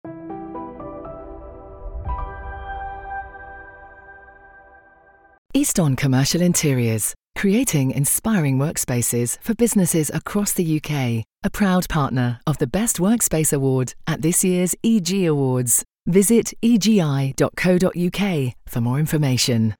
Easton 5.53 5.95
Commercial 5.95 6.41
Interiors, 6.41 7.15
creating 7.35 7.91
inspiring 7.91 8.57
workspaces 8.57 9.39
for 9.41 9.55
businesses 9.55 10.11
across 10.13 10.53
the 10.53 10.81
UK. 10.81 11.23
A 11.43 11.49
proud 11.49 11.87
partner 11.87 12.39
of 12.45 12.57
the 12.57 12.67
Best 12.67 12.97
Workspace 12.97 13.53
Award 13.53 13.93
at 14.05 14.21
this 14.21 14.43
year's 14.43 14.75
EG 14.83 15.25
Awards. 15.25 15.83
Visit 16.05 16.53
egi.co.uk 16.63 18.53
for 18.67 18.81
more 18.81 18.99
information. 18.99 19.75